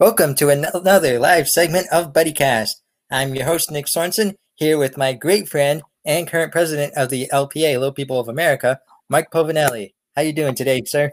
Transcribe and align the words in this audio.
Welcome 0.00 0.34
to 0.36 0.48
another 0.48 1.20
live 1.20 1.48
segment 1.48 1.86
of 1.92 2.12
BuddyCast. 2.12 2.70
I'm 3.12 3.36
your 3.36 3.44
host, 3.44 3.70
Nick 3.70 3.86
Sorensen, 3.86 4.34
here 4.56 4.76
with 4.76 4.96
my 4.96 5.12
great 5.12 5.48
friend 5.48 5.82
and 6.04 6.26
current 6.26 6.50
president 6.50 6.94
of 6.96 7.10
the 7.10 7.28
LPA, 7.32 7.74
Little 7.78 7.92
People 7.92 8.18
of 8.18 8.28
America, 8.28 8.80
Mike 9.08 9.30
Povinelli. 9.30 9.94
How 10.16 10.22
you 10.22 10.32
doing 10.32 10.56
today, 10.56 10.82
sir? 10.84 11.12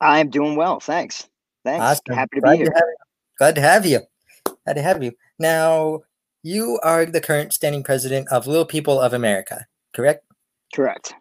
I'm 0.00 0.28
doing 0.28 0.56
well, 0.56 0.80
thanks. 0.80 1.28
Thanks. 1.64 1.84
Awesome. 1.84 2.16
Happy 2.16 2.38
to 2.38 2.40
Glad 2.40 2.52
be 2.54 2.64
here. 2.64 2.72
you. 2.74 2.96
Glad 3.38 3.54
to 3.54 3.60
have 3.60 3.86
you. 3.86 4.00
Glad 4.64 4.74
to 4.74 4.82
have 4.82 5.04
you. 5.04 5.12
Now, 5.38 6.00
you 6.42 6.80
are 6.82 7.06
the 7.06 7.20
current 7.20 7.52
standing 7.52 7.84
president 7.84 8.26
of 8.32 8.48
Little 8.48 8.66
People 8.66 9.00
of 9.00 9.12
America, 9.12 9.66
correct? 9.94 10.24
Correct. 10.74 11.14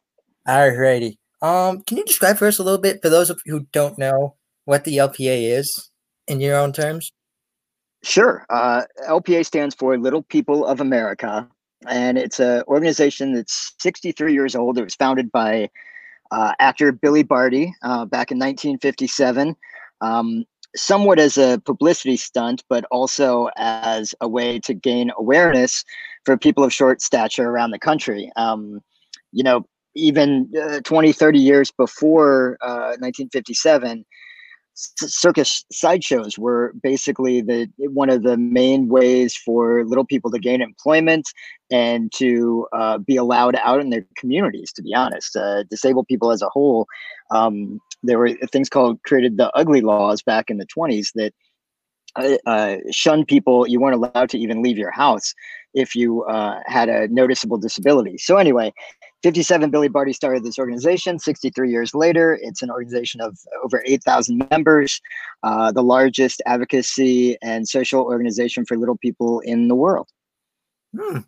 Alrighty. 0.48 1.18
Um, 1.44 1.84
can 1.84 1.98
you 1.98 2.04
describe 2.04 2.38
for 2.38 2.48
us 2.48 2.58
a 2.58 2.64
little 2.64 2.82
bit 2.82 3.04
for 3.04 3.10
those 3.10 3.30
of 3.30 3.40
you 3.46 3.60
who 3.60 3.68
don't 3.72 4.00
know 4.00 4.38
what 4.64 4.86
the 4.86 4.98
LPA 4.98 5.56
is 5.56 5.92
in 6.28 6.40
your 6.40 6.56
own 6.58 6.74
terms? 6.74 7.12
Sure. 8.04 8.46
Uh, 8.50 8.84
LPA 9.08 9.46
stands 9.46 9.74
for 9.74 9.98
Little 9.98 10.24
People 10.24 10.66
of 10.66 10.80
America, 10.80 11.48
and 11.88 12.18
it's 12.18 12.40
an 12.40 12.64
organization 12.68 13.34
that's 13.34 13.74
63 13.80 14.34
years 14.34 14.56
old. 14.56 14.78
It 14.78 14.84
was 14.84 14.96
founded 14.96 15.32
by 15.32 15.70
uh, 16.32 16.54
actor 16.60 16.92
Billy 16.92 17.24
Barty 17.24 17.74
uh, 17.84 18.06
back 18.06 18.32
in 18.32 18.38
1957, 18.38 19.56
um, 20.02 20.46
somewhat 20.76 21.20
as 21.20 21.38
a 21.38 21.62
publicity 21.66 22.18
stunt, 22.18 22.64
but 22.70 22.86
also 22.92 23.50
as 23.58 24.14
a 24.22 24.28
way 24.28 24.60
to 24.60 24.74
gain 24.74 25.12
awareness 25.18 25.84
for 26.26 26.38
people 26.38 26.64
of 26.64 26.74
short 26.74 27.02
stature 27.02 27.50
around 27.50 27.72
the 27.72 27.80
country. 27.80 28.32
Um, 28.36 28.82
you 29.32 29.44
know, 29.44 29.66
even 29.96 30.52
uh, 30.62 30.82
20, 30.82 31.12
30 31.12 31.40
years 31.40 31.72
before 31.72 32.58
1957, 32.62 34.00
uh, 34.00 34.04
circus 34.76 35.64
sideshows 35.72 36.38
were 36.38 36.74
basically 36.84 37.42
the 37.42 37.70
one 37.78 38.10
of 38.10 38.24
the 38.24 38.38
main 38.38 38.90
ways 38.90 39.36
for 39.36 39.86
little 39.86 40.06
people 40.06 40.30
to 40.30 40.40
gain 40.40 40.62
employment 40.62 41.30
and 41.72 42.12
to 42.14 42.68
uh, 42.74 42.98
be 42.98 43.16
allowed 43.16 43.56
out 43.64 43.80
in 43.80 43.90
their 43.90 44.06
communities 44.18 44.74
to 44.74 44.82
be 44.82 44.94
honest 44.94 45.36
uh, 45.38 45.64
disabled 45.64 46.06
people 46.08 46.32
as 46.32 46.42
a 46.42 46.50
whole 46.50 46.86
um, 47.32 47.80
there 48.04 48.20
were 48.20 48.34
things 48.52 48.70
called 48.70 49.02
created 49.04 49.38
the 49.38 49.50
ugly 49.56 49.82
laws 49.82 50.22
back 50.22 50.50
in 50.50 50.58
the 50.58 50.68
20s 50.68 51.12
that 51.16 51.34
uh, 52.16 52.38
uh, 52.46 52.78
shun 52.92 53.26
people. 53.26 53.68
You 53.68 53.80
weren't 53.80 53.96
allowed 53.96 54.30
to 54.30 54.40
even 54.40 54.62
leave 54.62 54.78
your 54.78 54.92
house 54.92 55.34
if 55.74 55.96
you 55.96 56.24
uh, 56.24 56.62
had 56.66 56.88
a 56.88 57.08
noticeable 57.10 57.58
disability. 57.58 58.18
So 58.18 58.38
anyway, 58.38 58.74
57 59.26 59.72
Billy 59.72 59.88
Barty 59.88 60.14
started 60.14 60.44
this 60.44 60.60
organization. 60.60 61.18
63 61.18 61.72
years 61.72 61.96
later, 61.96 62.38
it's 62.44 62.62
an 62.62 62.70
organization 62.70 63.22
of 63.22 63.36
over 63.64 63.82
8,000 63.84 64.48
members, 64.52 65.02
uh, 65.42 65.72
the 65.72 65.82
largest 65.82 66.44
advocacy 66.46 67.36
and 67.42 67.68
social 67.68 68.04
organization 68.04 68.66
for 68.68 68.78
little 68.78 68.98
people 68.98 69.40
in 69.40 69.68
the 69.68 69.74
world. 69.74 70.08
Hmm. 70.96 71.22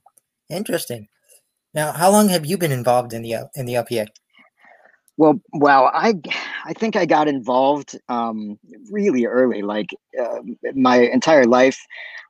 Interesting. 0.48 1.08
Now, 1.74 1.92
how 1.92 2.12
long 2.12 2.30
have 2.30 2.46
you 2.46 2.56
been 2.56 2.72
involved 2.72 3.14
in 3.14 3.24
the 3.24 3.50
in 3.56 3.66
the 3.66 3.74
LPA? 3.74 4.06
Well, 5.18 5.42
wow, 5.54 5.90
I 5.92 6.14
I 6.66 6.74
think 6.74 6.96
I 6.96 7.08
got 7.08 7.28
involved 7.28 8.00
um, 8.10 8.60
really 8.92 9.26
early, 9.26 9.64
like 9.64 9.90
uh, 10.22 10.42
my 10.76 10.98
entire 10.98 11.46
life. 11.46 11.80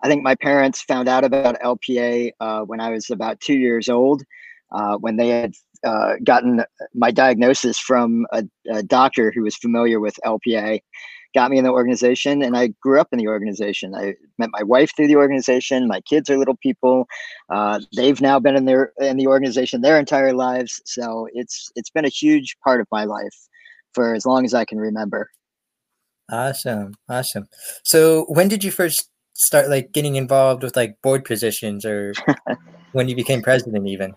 I 0.02 0.08
think 0.08 0.24
my 0.24 0.36
parents 0.36 0.82
found 0.82 1.10
out 1.10 1.26
about 1.26 1.60
LPA 1.60 2.32
uh, 2.40 2.62
when 2.62 2.80
I 2.80 2.90
was 2.92 3.10
about 3.10 3.42
two 3.42 3.58
years 3.58 3.90
old, 3.90 4.24
uh, 4.72 4.98
when 4.98 5.18
they 5.18 5.30
had 5.30 5.54
uh, 5.86 6.14
gotten 6.24 6.64
my 6.94 7.12
diagnosis 7.12 7.80
from 7.80 8.26
a, 8.32 8.44
a 8.72 8.84
doctor 8.84 9.32
who 9.34 9.44
was 9.44 9.56
familiar 9.56 10.00
with 10.00 10.20
LPA 10.26 10.82
got 11.34 11.52
me 11.52 11.58
in 11.58 11.64
the 11.64 11.72
organization 11.72 12.42
and 12.42 12.58
I 12.58 12.68
grew 12.82 13.00
up 13.00 13.10
in 13.12 13.20
the 13.20 13.28
organization. 13.28 13.94
I 13.94 14.16
met 14.40 14.50
my 14.52 14.64
wife 14.64 14.92
through 14.96 15.08
the 15.08 15.18
organization. 15.18 15.88
My 15.88 16.02
kids 16.02 16.30
are 16.30 16.38
little 16.38 16.58
people. 16.58 17.08
Uh, 17.50 17.80
they've 17.96 18.20
now 18.20 18.40
been 18.40 18.56
in 18.56 18.66
their 18.66 18.92
in 19.00 19.18
the 19.18 19.28
organization 19.28 19.82
their 19.82 20.00
entire 20.00 20.34
lives. 20.34 20.82
So 20.86 21.28
it's 21.34 21.72
it's 21.76 21.90
been 21.90 22.06
a 22.06 22.10
huge 22.10 22.58
part 22.64 22.82
of 22.82 22.88
my 22.92 23.04
life 23.04 23.38
for 23.94 24.16
as 24.16 24.26
long 24.26 24.46
as 24.46 24.54
I 24.54 24.66
can 24.66 24.80
remember. 24.80 25.30
Awesome. 26.32 26.96
Awesome. 27.08 27.48
So 27.84 28.26
when 28.30 28.48
did 28.48 28.64
you 28.64 28.72
first 28.72 29.10
start 29.36 29.70
like 29.70 29.92
getting 29.92 30.16
involved 30.16 30.64
with 30.64 30.76
like 30.76 30.96
board 31.04 31.24
positions 31.24 31.86
or 31.86 32.14
when 32.94 33.08
you 33.08 33.16
became 33.16 33.42
president 33.42 33.88
even? 33.88 34.14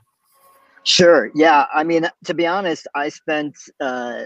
Sure. 0.85 1.31
Yeah. 1.35 1.67
I 1.75 1.85
mean, 1.85 2.09
to 2.25 2.35
be 2.35 2.47
honest, 2.47 2.87
I 2.95 3.11
spent 3.11 3.57
uh, 3.81 4.25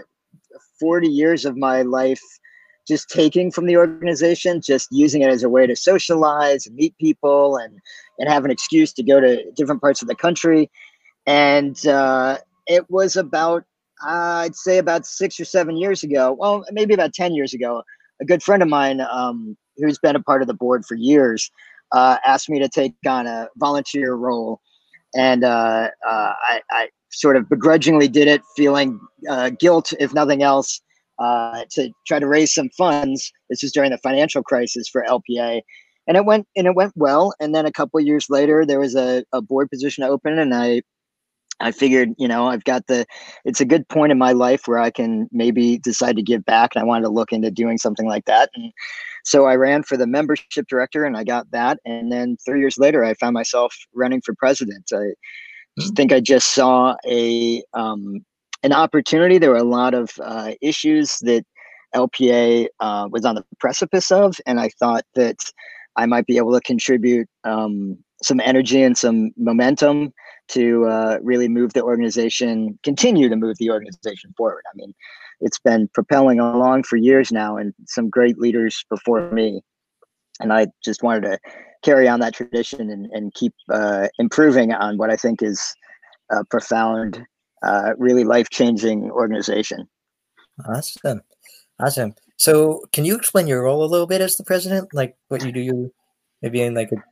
40 0.79 1.07
years 1.07 1.45
of 1.45 1.57
my 1.57 1.81
life 1.81 2.21
just 2.87 3.09
taking 3.09 3.51
from 3.51 3.65
the 3.65 3.77
organization, 3.77 4.61
just 4.61 4.87
using 4.91 5.21
it 5.21 5.29
as 5.29 5.43
a 5.43 5.49
way 5.49 5.65
to 5.67 5.75
socialize 5.75 6.69
meet 6.71 6.95
people 6.97 7.57
and 7.57 7.79
and 8.19 8.29
have 8.29 8.45
an 8.45 8.51
excuse 8.51 8.93
to 8.93 9.03
go 9.03 9.19
to 9.19 9.43
different 9.51 9.81
parts 9.81 10.01
of 10.01 10.07
the 10.07 10.15
country. 10.15 10.69
And 11.25 11.85
uh, 11.87 12.37
it 12.67 12.89
was 12.89 13.15
about 13.17 13.63
uh, 14.05 14.43
I'd 14.45 14.55
say 14.55 14.77
about 14.77 15.05
six 15.05 15.39
or 15.39 15.45
seven 15.45 15.77
years 15.77 16.03
ago. 16.03 16.33
Well, 16.37 16.65
maybe 16.71 16.93
about 16.93 17.13
ten 17.13 17.33
years 17.33 17.53
ago. 17.53 17.83
A 18.21 18.25
good 18.25 18.43
friend 18.43 18.63
of 18.63 18.69
mine 18.69 19.01
um, 19.01 19.57
who's 19.77 19.97
been 19.97 20.15
a 20.15 20.23
part 20.23 20.41
of 20.41 20.47
the 20.47 20.53
board 20.53 20.85
for 20.85 20.95
years 20.95 21.51
uh, 21.91 22.17
asked 22.25 22.49
me 22.49 22.59
to 22.59 22.69
take 22.69 22.93
on 23.07 23.27
a 23.27 23.49
volunteer 23.57 24.13
role, 24.13 24.61
and 25.15 25.43
uh, 25.43 25.89
uh, 26.07 26.33
I, 26.47 26.61
I, 26.69 26.89
sort 27.11 27.37
of 27.37 27.47
begrudgingly 27.47 28.09
did 28.09 28.27
it, 28.27 28.41
feeling 28.57 28.99
uh, 29.29 29.49
guilt 29.49 29.93
if 30.01 30.13
nothing 30.13 30.43
else 30.43 30.81
uh, 31.17 31.63
to 31.71 31.89
try 32.05 32.19
to 32.19 32.27
raise 32.27 32.53
some 32.53 32.69
funds. 32.77 33.31
This 33.49 33.63
was 33.63 33.71
during 33.71 33.91
the 33.91 33.97
financial 33.99 34.43
crisis 34.43 34.89
for 34.89 35.05
LPA, 35.07 35.61
and 36.07 36.17
it 36.17 36.25
went 36.25 36.45
and 36.57 36.67
it 36.67 36.75
went 36.75 36.91
well. 36.95 37.33
And 37.39 37.55
then 37.55 37.65
a 37.65 37.71
couple 37.71 37.99
years 38.01 38.29
later, 38.29 38.65
there 38.65 38.79
was 38.79 38.95
a, 38.95 39.23
a 39.31 39.41
board 39.41 39.69
position 39.69 40.03
open, 40.03 40.37
and 40.37 40.53
I 40.53 40.81
I 41.59 41.71
figured, 41.71 42.09
you 42.17 42.27
know, 42.27 42.47
I've 42.47 42.63
got 42.63 42.87
the, 42.87 43.05
it's 43.45 43.61
a 43.61 43.65
good 43.65 43.87
point 43.87 44.11
in 44.11 44.17
my 44.17 44.33
life 44.33 44.67
where 44.67 44.79
I 44.79 44.89
can 44.89 45.29
maybe 45.31 45.77
decide 45.77 46.15
to 46.17 46.21
give 46.21 46.43
back. 46.45 46.75
And 46.75 46.81
I 46.81 46.85
wanted 46.85 47.03
to 47.03 47.09
look 47.09 47.31
into 47.31 47.49
doing 47.49 47.77
something 47.77 48.07
like 48.07 48.25
that. 48.25 48.49
And 48.55 48.71
so 49.23 49.45
I 49.45 49.55
ran 49.55 49.83
for 49.83 49.97
the 49.97 50.07
membership 50.07 50.67
director 50.67 51.05
and 51.05 51.15
I 51.15 51.23
got 51.23 51.49
that. 51.51 51.79
And 51.85 52.11
then 52.11 52.37
three 52.45 52.59
years 52.59 52.77
later, 52.77 53.03
I 53.03 53.13
found 53.13 53.33
myself 53.33 53.75
running 53.93 54.21
for 54.21 54.35
president. 54.35 54.89
I 54.93 54.97
mm-hmm. 54.97 55.89
think 55.95 56.11
I 56.11 56.19
just 56.19 56.53
saw 56.53 56.95
a, 57.07 57.63
um, 57.73 58.25
an 58.63 58.73
opportunity. 58.73 59.37
There 59.37 59.51
were 59.51 59.57
a 59.57 59.63
lot 59.63 59.93
of 59.93 60.11
uh, 60.21 60.51
issues 60.61 61.19
that 61.21 61.45
LPA 61.95 62.67
uh, 62.81 63.07
was 63.09 63.23
on 63.23 63.35
the 63.35 63.45
precipice 63.59 64.11
of, 64.11 64.35
and 64.45 64.59
I 64.59 64.69
thought 64.79 65.05
that 65.15 65.37
I 65.95 66.05
might 66.05 66.25
be 66.25 66.37
able 66.37 66.53
to 66.53 66.61
contribute 66.61 67.29
um, 67.45 67.97
some 68.21 68.41
energy 68.41 68.81
and 68.81 68.97
some 68.97 69.31
momentum 69.37 70.13
to 70.49 70.85
uh, 70.85 71.17
really 71.21 71.47
move 71.47 71.73
the 71.73 71.83
organization, 71.83 72.77
continue 72.83 73.29
to 73.29 73.35
move 73.35 73.57
the 73.57 73.71
organization 73.71 74.33
forward. 74.37 74.63
I 74.71 74.75
mean, 74.75 74.93
it's 75.41 75.59
been 75.59 75.87
propelling 75.89 76.39
along 76.39 76.83
for 76.83 76.97
years 76.97 77.31
now, 77.31 77.57
and 77.57 77.73
some 77.87 78.09
great 78.09 78.37
leaders 78.37 78.85
before 78.89 79.31
me. 79.31 79.61
And 80.39 80.51
I 80.51 80.67
just 80.83 81.03
wanted 81.03 81.21
to 81.21 81.39
carry 81.83 82.07
on 82.07 82.19
that 82.19 82.33
tradition 82.33 82.89
and, 82.89 83.05
and 83.11 83.33
keep 83.33 83.53
uh, 83.71 84.07
improving 84.19 84.73
on 84.73 84.97
what 84.97 85.09
I 85.09 85.15
think 85.15 85.41
is 85.41 85.73
a 86.31 86.43
profound 86.45 87.23
uh, 87.63 87.91
really 87.97 88.23
life 88.23 88.49
changing 88.49 89.11
organization. 89.11 89.87
Awesome. 90.67 91.21
Awesome. 91.79 92.15
So, 92.37 92.83
can 92.91 93.05
you 93.05 93.15
explain 93.15 93.47
your 93.47 93.63
role 93.63 93.83
a 93.83 93.87
little 93.87 94.07
bit 94.07 94.21
as 94.21 94.35
the 94.35 94.43
president? 94.43 94.93
Like 94.93 95.15
what 95.27 95.43
you 95.43 95.51
do, 95.51 95.91
maybe 96.41 96.61
in 96.61 96.73
like 96.73 96.91
a 96.91 97.03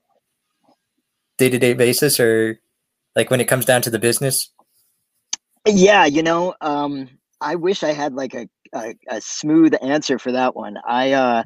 day 1.38 1.50
to 1.50 1.60
day 1.60 1.74
basis, 1.74 2.20
or 2.20 2.60
like 3.16 3.30
when 3.30 3.42
it 3.42 3.48
comes 3.48 3.66
down 3.66 3.82
to 3.84 3.90
the 3.90 4.00
business? 4.00 4.50
Yeah, 5.68 6.06
you 6.06 6.24
know, 6.24 6.56
um, 6.62 7.10
I 7.40 7.56
wish 7.56 7.84
I 7.84 7.94
had 7.94 8.14
like 8.14 8.34
a, 8.34 8.48
a, 8.74 8.96
a 9.10 9.22
smooth 9.22 9.74
answer 9.82 10.20
for 10.20 10.32
that 10.32 10.56
one. 10.56 10.78
I, 10.86 11.14
uh, 11.14 11.44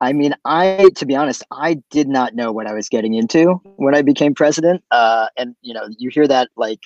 I 0.00 0.12
mean, 0.12 0.34
I, 0.44 0.90
to 0.96 1.06
be 1.06 1.16
honest, 1.16 1.42
I 1.50 1.78
did 1.90 2.08
not 2.08 2.34
know 2.34 2.52
what 2.52 2.66
I 2.66 2.74
was 2.74 2.88
getting 2.88 3.14
into 3.14 3.60
when 3.76 3.94
I 3.94 4.02
became 4.02 4.34
president. 4.34 4.84
Uh, 4.90 5.28
and 5.36 5.56
you 5.62 5.74
know, 5.74 5.88
you 5.98 6.10
hear 6.10 6.28
that 6.28 6.50
like 6.56 6.80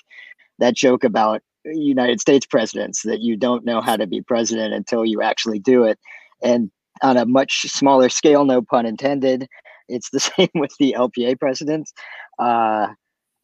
that 0.58 0.74
joke 0.74 1.04
about 1.04 1.42
United 1.64 2.20
States 2.20 2.46
presidents 2.46 3.02
that 3.02 3.20
you 3.20 3.36
don't 3.36 3.64
know 3.64 3.80
how 3.80 3.96
to 3.96 4.06
be 4.06 4.22
president 4.22 4.74
until 4.74 5.04
you 5.04 5.22
actually 5.22 5.58
do 5.58 5.84
it. 5.84 5.98
And 6.42 6.70
on 7.02 7.16
a 7.16 7.26
much 7.26 7.62
smaller 7.62 8.08
scale, 8.08 8.44
no 8.44 8.62
pun 8.62 8.86
intended, 8.86 9.46
it's 9.88 10.10
the 10.10 10.20
same 10.20 10.50
with 10.54 10.74
the 10.78 10.94
LPA 10.98 11.38
presidents. 11.38 11.92
Uh, 12.38 12.88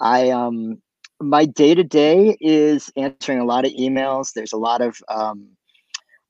I 0.00 0.31
um 0.31 0.81
my 1.21 1.45
day 1.45 1.75
to 1.75 1.85
day 1.85 2.37
is 2.41 2.91
answering 2.97 3.41
a 3.41 3.45
lot 3.45 3.65
of 3.65 3.73
emails. 3.73 4.33
There's 4.33 4.53
a 4.53 4.56
lot 4.59 4.81
of 4.81 5.00
um, 5.09 5.49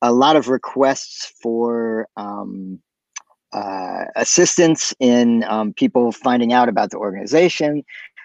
a 0.02 0.12
lot 0.12 0.36
of 0.36 0.48
requests 0.48 1.32
for 1.42 2.08
um, 2.16 2.80
uh, 3.52 4.04
assistance 4.16 4.94
in 5.00 5.44
um, 5.44 5.72
people 5.74 6.12
finding 6.12 6.52
out 6.52 6.68
about 6.68 6.90
the 6.90 6.96
organization. 6.98 7.82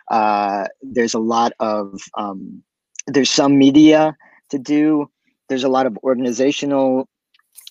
Uh, 0.10 0.66
there's 0.82 1.14
a 1.14 1.20
lot 1.20 1.54
of 1.60 2.00
um, 2.18 2.64
there's 3.08 3.32
some 3.32 3.58
media 3.58 4.16
to 4.50 4.60
do. 4.60 5.10
There's 5.50 5.64
a 5.64 5.70
lot 5.70 5.86
of 5.86 5.98
organizational 6.04 7.08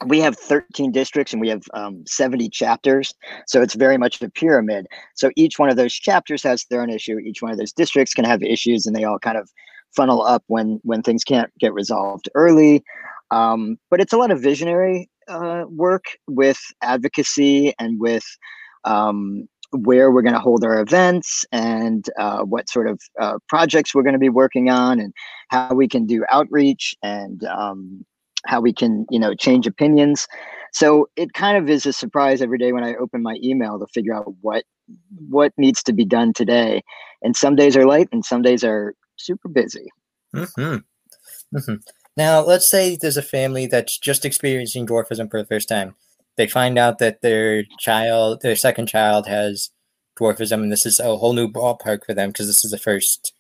we 0.07 0.21
have 0.21 0.39
13 0.39 0.93
districts 0.93 1.33
and 1.33 1.41
we 1.41 1.49
have 1.49 1.63
um, 1.75 2.05
70 2.07 2.49
chapters. 2.49 3.15
So 3.47 3.63
it's 3.63 3.75
very 3.75 3.99
much 3.99 4.21
a 4.23 4.31
pyramid. 4.31 4.87
So 5.15 5.31
each 5.37 5.59
one 5.59 5.71
of 5.71 5.77
those 5.77 5.95
chapters 5.95 6.43
has 6.43 6.65
their 6.71 6.83
own 6.83 6.91
issue. 6.91 7.19
Each 7.19 7.43
one 7.43 7.53
of 7.53 7.59
those 7.59 7.73
districts 7.73 8.15
can 8.15 8.25
have 8.25 8.43
issues 8.43 8.87
and 8.87 8.95
they 8.95 9.05
all 9.05 9.19
kind 9.19 9.37
of 9.37 9.51
funnel 9.95 10.23
up 10.23 10.43
when 10.47 10.81
when 10.85 11.03
things 11.03 11.25
can't 11.25 11.51
get 11.59 11.75
resolved 11.75 12.29
early. 12.35 12.83
Um, 13.31 13.79
but 13.91 14.01
it's 14.01 14.13
a 14.13 14.19
lot 14.19 14.31
of 14.31 14.41
visionary 14.41 15.09
uh, 15.29 15.65
work 15.69 16.05
with 16.29 16.59
advocacy 16.83 17.75
and 17.79 18.01
with 18.01 18.25
um, 18.85 19.49
where 19.71 20.11
we're 20.11 20.23
going 20.23 20.35
to 20.35 20.41
hold 20.41 20.65
our 20.65 20.81
events 20.81 21.45
and 21.51 22.05
uh, 22.19 22.43
what 22.43 22.69
sort 22.69 22.89
of 22.89 23.01
uh, 23.21 23.39
projects 23.49 23.95
we're 23.95 24.03
going 24.03 24.13
to 24.13 24.19
be 24.19 24.29
working 24.29 24.69
on 24.69 25.01
and 25.01 25.15
how 25.49 25.73
we 25.75 25.89
can 25.89 26.07
do 26.07 26.25
outreach 26.31 26.95
and 27.03 27.45
um, 27.45 28.05
how 28.47 28.61
we 28.61 28.73
can 28.73 29.07
you 29.11 29.19
know 29.19 29.35
change 29.35 29.67
opinions. 29.67 30.27
So 30.73 31.09
it 31.17 31.35
kind 31.35 31.57
of 31.57 31.69
is 31.69 31.85
a 31.87 31.93
surprise 31.93 32.41
every 32.41 32.59
day 32.59 32.73
when 32.73 32.85
i 32.85 32.95
open 32.95 33.23
my 33.23 33.37
email 33.43 33.79
to 33.79 33.87
figure 33.93 34.15
out 34.15 34.33
what 34.41 34.65
what 35.29 35.53
needs 35.57 35.83
to 35.85 35.93
be 35.93 36.05
done 36.05 36.33
today. 36.33 36.83
And 37.23 37.37
some 37.37 37.57
days 37.57 37.77
are 37.77 37.87
light 37.87 38.09
and 38.13 38.25
some 38.25 38.43
days 38.43 38.65
are 38.65 38.95
super 39.17 39.49
busy. 39.49 39.89
Mm-hmm. 40.35 40.77
Mm-hmm. 41.55 41.75
now 42.17 42.41
let's 42.41 42.71
say 42.71 42.97
there's 42.97 43.19
a 43.19 43.23
family 43.23 43.67
that's 43.67 43.99
just 43.99 44.25
experiencing 44.25 44.87
dwarfism 44.87 45.31
for 45.31 45.41
the 45.41 45.47
first 45.47 45.69
time. 45.69 45.95
They 46.39 46.47
find 46.47 46.79
out 46.79 46.99
that 46.99 47.21
their 47.21 47.65
child 47.79 48.41
their 48.41 48.57
second 48.57 48.87
child 48.87 49.27
has 49.27 49.71
dwarfism 50.19 50.63
and 50.63 50.73
this 50.73 50.87
is 50.87 50.99
a 51.01 51.17
whole 51.17 51.35
new 51.35 51.49
ballpark 51.49 52.05
for 52.05 52.15
them 52.15 52.31
because 52.31 52.47
this 52.47 52.65
is 52.65 52.71
the 52.71 52.79
first 52.79 53.35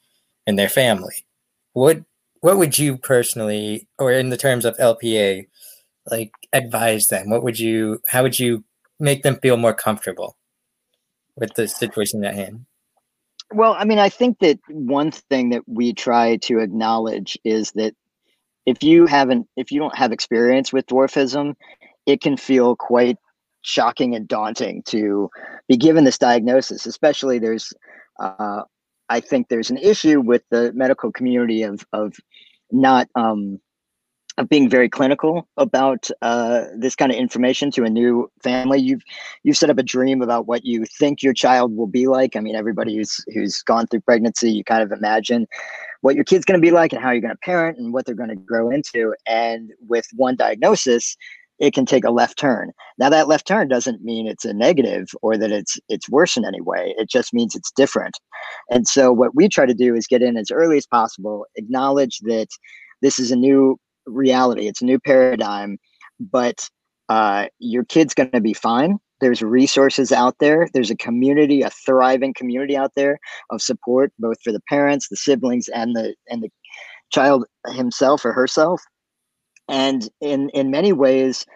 in 0.46 0.56
their 0.56 0.69
family. 0.69 1.25
What 1.72 2.02
what 2.42 2.58
would 2.58 2.76
you 2.76 2.98
personally, 2.98 3.88
or 3.98 4.12
in 4.12 4.28
the 4.28 4.36
terms 4.36 4.64
of 4.64 4.76
LPA, 4.76 5.46
like 6.10 6.32
advise 6.52 7.06
them? 7.06 7.30
What 7.30 7.42
would 7.44 7.58
you, 7.58 8.00
how 8.08 8.22
would 8.24 8.38
you 8.38 8.64
make 9.00 9.22
them 9.22 9.36
feel 9.36 9.56
more 9.56 9.72
comfortable 9.72 10.36
with 11.36 11.54
the 11.54 11.68
situation 11.68 12.24
at 12.24 12.34
hand? 12.34 12.66
Well, 13.52 13.76
I 13.78 13.84
mean, 13.84 14.00
I 14.00 14.08
think 14.08 14.40
that 14.40 14.58
one 14.68 15.12
thing 15.12 15.50
that 15.50 15.62
we 15.68 15.92
try 15.92 16.36
to 16.38 16.58
acknowledge 16.58 17.38
is 17.44 17.72
that 17.72 17.94
if 18.66 18.82
you 18.82 19.06
haven't, 19.06 19.46
if 19.56 19.70
you 19.70 19.78
don't 19.78 19.96
have 19.96 20.10
experience 20.10 20.72
with 20.72 20.86
dwarfism, 20.86 21.54
it 22.06 22.20
can 22.20 22.36
feel 22.36 22.74
quite 22.74 23.18
shocking 23.62 24.16
and 24.16 24.26
daunting 24.26 24.82
to 24.86 25.30
be 25.68 25.76
given 25.76 26.02
this 26.02 26.18
diagnosis. 26.18 26.86
Especially, 26.86 27.38
there's 27.38 27.72
uh, 28.18 28.62
I 29.08 29.20
think 29.20 29.49
there's 29.49 29.70
an 29.70 29.78
issue 29.78 30.20
with 30.20 30.43
the 30.50 30.72
medical 30.75 31.12
community 31.12 31.62
of 31.62 31.84
of 31.93 32.14
not 32.70 33.08
um, 33.14 33.60
of 34.38 34.49
being 34.49 34.69
very 34.69 34.88
clinical 34.88 35.46
about 35.56 36.08
uh, 36.22 36.64
this 36.76 36.96
kind 36.96 37.12
of 37.12 37.19
information 37.19 37.70
to 37.72 37.84
a 37.84 37.90
new 37.90 38.31
family. 38.43 38.81
You've 38.81 39.02
you've 39.43 39.56
set 39.56 39.70
up 39.70 39.78
a 39.78 39.82
dream 39.82 40.22
about 40.22 40.46
what 40.46 40.64
you 40.64 40.87
think 40.87 41.22
your 41.22 41.34
child 41.34 41.76
will 41.76 41.87
be 41.87 42.06
like. 42.06 42.37
I 42.37 42.40
mean, 42.40 42.56
everybody 42.56 42.96
who's 42.96 43.22
who's 43.34 43.62
gone 43.62 43.87
through 43.87 44.00
pregnancy, 44.00 44.50
you 44.50 44.64
kind 44.64 44.82
of 44.82 44.93
imagine 44.93 45.46
what 46.00 46.14
your 46.14 46.25
kid's 46.25 46.44
going 46.44 46.60
to 46.60 46.64
be 46.64 46.72
like 46.72 46.93
and 46.93 47.02
how 47.02 47.10
you're 47.10 47.20
going 47.20 47.34
to 47.34 47.38
parent 47.38 47.78
and 47.78 47.93
what 47.93 48.06
they're 48.06 48.14
going 48.14 48.31
to 48.31 48.37
grow 48.37 48.70
into. 48.70 49.14
And 49.26 49.70
with 49.87 50.06
one 50.14 50.37
diagnosis, 50.37 51.16
it 51.62 51.72
can 51.72 51.86
take 51.86 52.04
a 52.04 52.10
left 52.10 52.38
turn. 52.38 52.72
Now 52.98 53.08
that 53.08 53.28
left 53.28 53.46
turn 53.46 53.68
doesn't 53.68 54.02
mean 54.02 54.26
it's 54.26 54.44
a 54.44 54.52
negative 54.52 55.06
or 55.22 55.38
that 55.38 55.52
it's 55.52 55.78
it's 55.88 56.10
worse 56.10 56.36
in 56.36 56.44
any 56.44 56.60
way. 56.60 56.92
It 56.98 57.08
just 57.08 57.32
means 57.32 57.54
it's 57.54 57.70
different. 57.70 58.18
And 58.68 58.86
so 58.86 59.12
what 59.12 59.36
we 59.36 59.48
try 59.48 59.64
to 59.64 59.72
do 59.72 59.94
is 59.94 60.08
get 60.08 60.22
in 60.22 60.36
as 60.36 60.50
early 60.50 60.76
as 60.76 60.86
possible, 60.86 61.46
acknowledge 61.54 62.18
that 62.24 62.48
this 63.00 63.20
is 63.20 63.30
a 63.30 63.36
new 63.36 63.78
reality, 64.06 64.66
it's 64.66 64.82
a 64.82 64.84
new 64.84 64.98
paradigm, 64.98 65.78
but 66.18 66.68
uh, 67.08 67.46
your 67.60 67.84
kid's 67.84 68.12
going 68.12 68.32
to 68.32 68.40
be 68.40 68.54
fine. 68.54 68.98
There's 69.20 69.40
resources 69.40 70.10
out 70.10 70.34
there. 70.40 70.66
There's 70.74 70.90
a 70.90 70.96
community, 70.96 71.62
a 71.62 71.70
thriving 71.70 72.34
community 72.34 72.76
out 72.76 72.90
there 72.96 73.20
of 73.50 73.62
support, 73.62 74.12
both 74.18 74.38
for 74.42 74.52
the 74.52 74.62
parents, 74.68 75.08
the 75.08 75.16
siblings, 75.16 75.68
and 75.68 75.94
the 75.94 76.16
and 76.28 76.42
the 76.42 76.50
child 77.12 77.44
himself 77.68 78.24
or 78.24 78.32
herself 78.32 78.82
and 79.68 80.08
in 80.20 80.48
in 80.50 80.70
many 80.70 80.92
ways 80.92 81.46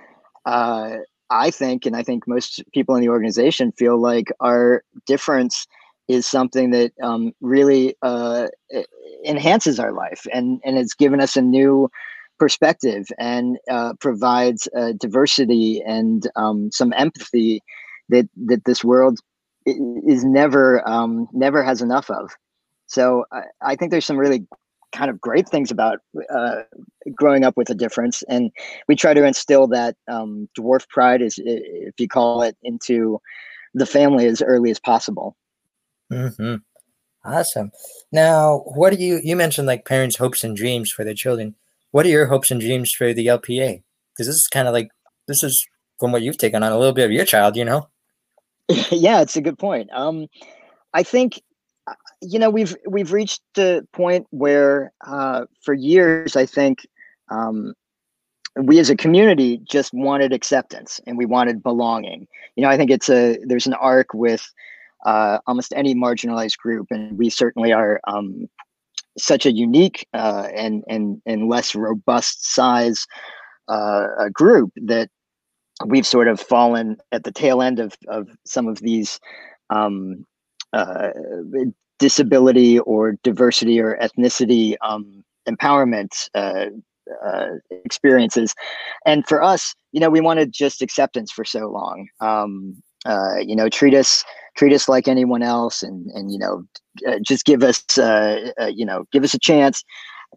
uh, 0.46 0.96
i 1.30 1.50
think 1.50 1.86
and 1.86 1.96
i 1.96 2.02
think 2.02 2.26
most 2.26 2.62
people 2.72 2.94
in 2.94 3.00
the 3.00 3.08
organization 3.08 3.72
feel 3.72 4.00
like 4.00 4.32
our 4.40 4.82
difference 5.06 5.66
is 6.08 6.24
something 6.24 6.70
that 6.70 6.92
um, 7.02 7.32
really 7.40 7.96
uh, 8.02 8.46
enhances 9.24 9.80
our 9.80 9.92
life 9.92 10.26
and 10.32 10.60
and 10.64 10.78
it's 10.78 10.94
given 10.94 11.20
us 11.20 11.36
a 11.36 11.42
new 11.42 11.90
perspective 12.38 13.06
and 13.18 13.58
uh, 13.70 13.94
provides 13.98 14.68
diversity 14.98 15.82
and 15.86 16.28
um, 16.36 16.70
some 16.70 16.92
empathy 16.96 17.62
that 18.08 18.28
that 18.46 18.64
this 18.64 18.84
world 18.84 19.18
is 19.66 20.24
never 20.24 20.86
um, 20.88 21.28
never 21.32 21.62
has 21.62 21.82
enough 21.82 22.10
of. 22.10 22.30
So 22.86 23.24
I, 23.32 23.42
I 23.62 23.76
think 23.76 23.90
there's 23.90 24.04
some 24.04 24.16
really 24.16 24.46
kind 24.92 25.10
of 25.10 25.20
great 25.20 25.48
things 25.48 25.70
about 25.70 25.98
uh, 26.34 26.62
growing 27.14 27.44
up 27.44 27.56
with 27.56 27.70
a 27.70 27.74
difference, 27.74 28.22
and 28.28 28.50
we 28.88 28.96
try 28.96 29.14
to 29.14 29.24
instill 29.24 29.66
that 29.68 29.96
um, 30.08 30.48
dwarf 30.58 30.88
pride, 30.88 31.22
is 31.22 31.40
if 31.44 31.94
you 31.98 32.08
call 32.08 32.42
it, 32.42 32.56
into 32.62 33.20
the 33.74 33.86
family 33.86 34.26
as 34.26 34.42
early 34.42 34.70
as 34.70 34.80
possible. 34.80 35.36
Mm-hmm. 36.12 36.56
Awesome. 37.24 37.72
Now, 38.12 38.62
what 38.66 38.96
do 38.96 39.02
you 39.02 39.20
you 39.22 39.36
mentioned 39.36 39.66
like 39.66 39.84
parents' 39.84 40.16
hopes 40.16 40.44
and 40.44 40.56
dreams 40.56 40.90
for 40.90 41.04
their 41.04 41.14
children? 41.14 41.56
What 41.90 42.06
are 42.06 42.10
your 42.10 42.26
hopes 42.26 42.50
and 42.50 42.60
dreams 42.60 42.92
for 42.92 43.12
the 43.12 43.26
LPA? 43.26 43.82
Because 44.12 44.26
this 44.28 44.36
is 44.36 44.48
kind 44.48 44.68
of 44.68 44.74
like 44.74 44.88
this 45.26 45.42
is 45.42 45.66
from 45.98 46.12
what 46.12 46.22
you've 46.22 46.38
taken 46.38 46.62
on 46.62 46.72
a 46.72 46.78
little 46.78 46.92
bit 46.94 47.06
of 47.06 47.12
your 47.12 47.24
child, 47.24 47.56
you 47.56 47.64
know. 47.64 47.88
yeah, 48.90 49.22
it's 49.22 49.36
a 49.36 49.40
good 49.40 49.58
point. 49.58 49.90
Um, 49.92 50.26
I 50.94 51.02
think 51.02 51.40
you 52.20 52.38
know 52.38 52.50
we've 52.50 52.76
we've 52.88 53.12
reached 53.12 53.42
the 53.54 53.86
point 53.92 54.26
where 54.30 54.92
uh, 55.06 55.46
for 55.62 55.74
years 55.74 56.36
I 56.36 56.46
think 56.46 56.86
um, 57.30 57.74
we 58.56 58.78
as 58.78 58.90
a 58.90 58.96
community 58.96 59.60
just 59.64 59.92
wanted 59.92 60.32
acceptance 60.32 61.00
and 61.06 61.18
we 61.18 61.26
wanted 61.26 61.62
belonging. 61.62 62.26
You 62.56 62.62
know, 62.62 62.70
I 62.70 62.76
think 62.76 62.90
it's 62.90 63.10
a 63.10 63.38
there's 63.44 63.66
an 63.66 63.74
arc 63.74 64.14
with 64.14 64.48
uh, 65.04 65.38
almost 65.46 65.72
any 65.76 65.94
marginalized 65.94 66.58
group, 66.58 66.88
and 66.90 67.18
we 67.18 67.28
certainly 67.28 67.72
are 67.72 68.00
um, 68.08 68.48
such 69.18 69.44
a 69.44 69.52
unique 69.52 70.06
uh, 70.14 70.48
and 70.54 70.84
and 70.88 71.20
and 71.26 71.48
less 71.48 71.74
robust 71.74 72.54
size 72.54 73.06
uh, 73.68 74.06
group 74.32 74.70
that 74.76 75.10
we've 75.84 76.06
sort 76.06 76.28
of 76.28 76.40
fallen 76.40 76.96
at 77.12 77.24
the 77.24 77.32
tail 77.32 77.60
end 77.60 77.78
of 77.78 77.94
of 78.08 78.28
some 78.46 78.68
of 78.68 78.78
these 78.78 79.20
um, 79.68 80.24
uh, 80.72 81.10
disability 81.98 82.78
or 82.80 83.16
diversity 83.22 83.80
or 83.80 83.98
ethnicity 84.00 84.76
um, 84.82 85.24
empowerment 85.48 86.28
uh, 86.34 86.66
uh, 87.24 87.46
experiences. 87.84 88.54
And 89.04 89.26
for 89.26 89.42
us, 89.42 89.74
you 89.92 90.00
know, 90.00 90.10
we 90.10 90.20
wanted 90.20 90.52
just 90.52 90.82
acceptance 90.82 91.30
for 91.30 91.44
so 91.44 91.68
long. 91.68 92.08
Um, 92.20 92.82
uh, 93.04 93.36
you 93.38 93.54
know, 93.54 93.68
treat 93.68 93.94
us 93.94 94.24
treat 94.56 94.72
us 94.72 94.88
like 94.88 95.06
anyone 95.06 95.42
else, 95.42 95.82
and 95.82 96.10
and 96.12 96.32
you 96.32 96.38
know, 96.38 96.64
uh, 97.06 97.18
just 97.24 97.44
give 97.44 97.62
us 97.62 97.84
uh, 97.98 98.50
uh, 98.60 98.66
you 98.66 98.84
know 98.84 99.04
give 99.12 99.22
us 99.22 99.34
a 99.34 99.38
chance. 99.38 99.84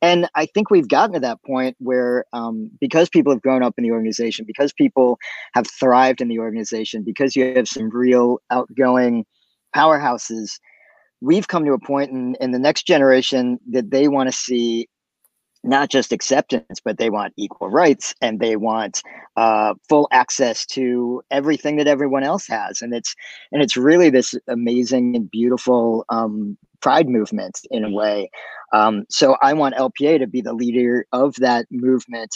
And 0.02 0.30
I 0.36 0.46
think 0.46 0.70
we've 0.70 0.88
gotten 0.88 1.14
to 1.14 1.20
that 1.22 1.44
point 1.44 1.76
where, 1.80 2.24
um, 2.32 2.70
because 2.80 3.10
people 3.10 3.34
have 3.34 3.42
grown 3.42 3.64
up 3.64 3.74
in 3.78 3.84
the 3.84 3.92
organization, 3.92 4.46
because 4.46 4.72
people 4.72 5.18
have 5.56 5.66
thrived 5.68 6.22
in 6.22 6.30
the 6.30 6.40
organization, 6.40 7.04
because 7.04 7.36
you 7.36 7.54
have 7.56 7.68
some 7.68 7.90
real 7.90 8.38
outgoing 8.52 9.26
powerhouses 9.76 10.52
we've 11.22 11.48
come 11.48 11.66
to 11.66 11.74
a 11.74 11.80
point 11.80 12.12
in, 12.12 12.36
in 12.40 12.52
the 12.52 12.60
next 12.60 12.88
generation 12.88 13.60
that 13.72 13.92
they 13.92 14.08
want 14.08 14.30
to 14.30 14.36
see 14.36 14.88
not 15.64 15.90
just 15.90 16.14
acceptance, 16.14 16.80
but 16.84 16.98
they 16.98 17.10
want 17.10 17.34
equal 17.36 17.70
rights 17.70 18.16
and 18.22 18.40
they 18.40 18.56
want 18.56 19.02
uh, 19.36 19.74
full 19.90 20.08
access 20.12 20.66
to 20.66 21.22
everything 21.32 21.76
that 21.78 21.88
everyone 21.88 22.24
else 22.24 22.48
has. 22.48 22.82
And 22.82 22.94
it's 22.94 23.14
and 23.52 23.62
it's 23.62 23.76
really 23.76 24.10
this 24.10 24.34
amazing 24.48 25.16
and 25.16 25.30
beautiful 25.30 26.06
um, 26.10 26.58
pride 26.82 27.10
movement 27.10 27.60
in 27.72 27.84
a 27.84 27.92
way. 27.92 28.30
Um, 28.72 29.06
so 29.10 29.36
I 29.42 29.54
want 29.54 29.76
LPA 29.76 30.20
to 30.20 30.28
be 30.28 30.42
the 30.42 30.54
leader 30.54 31.06
of 31.12 31.36
that 31.36 31.66
movement 31.72 32.34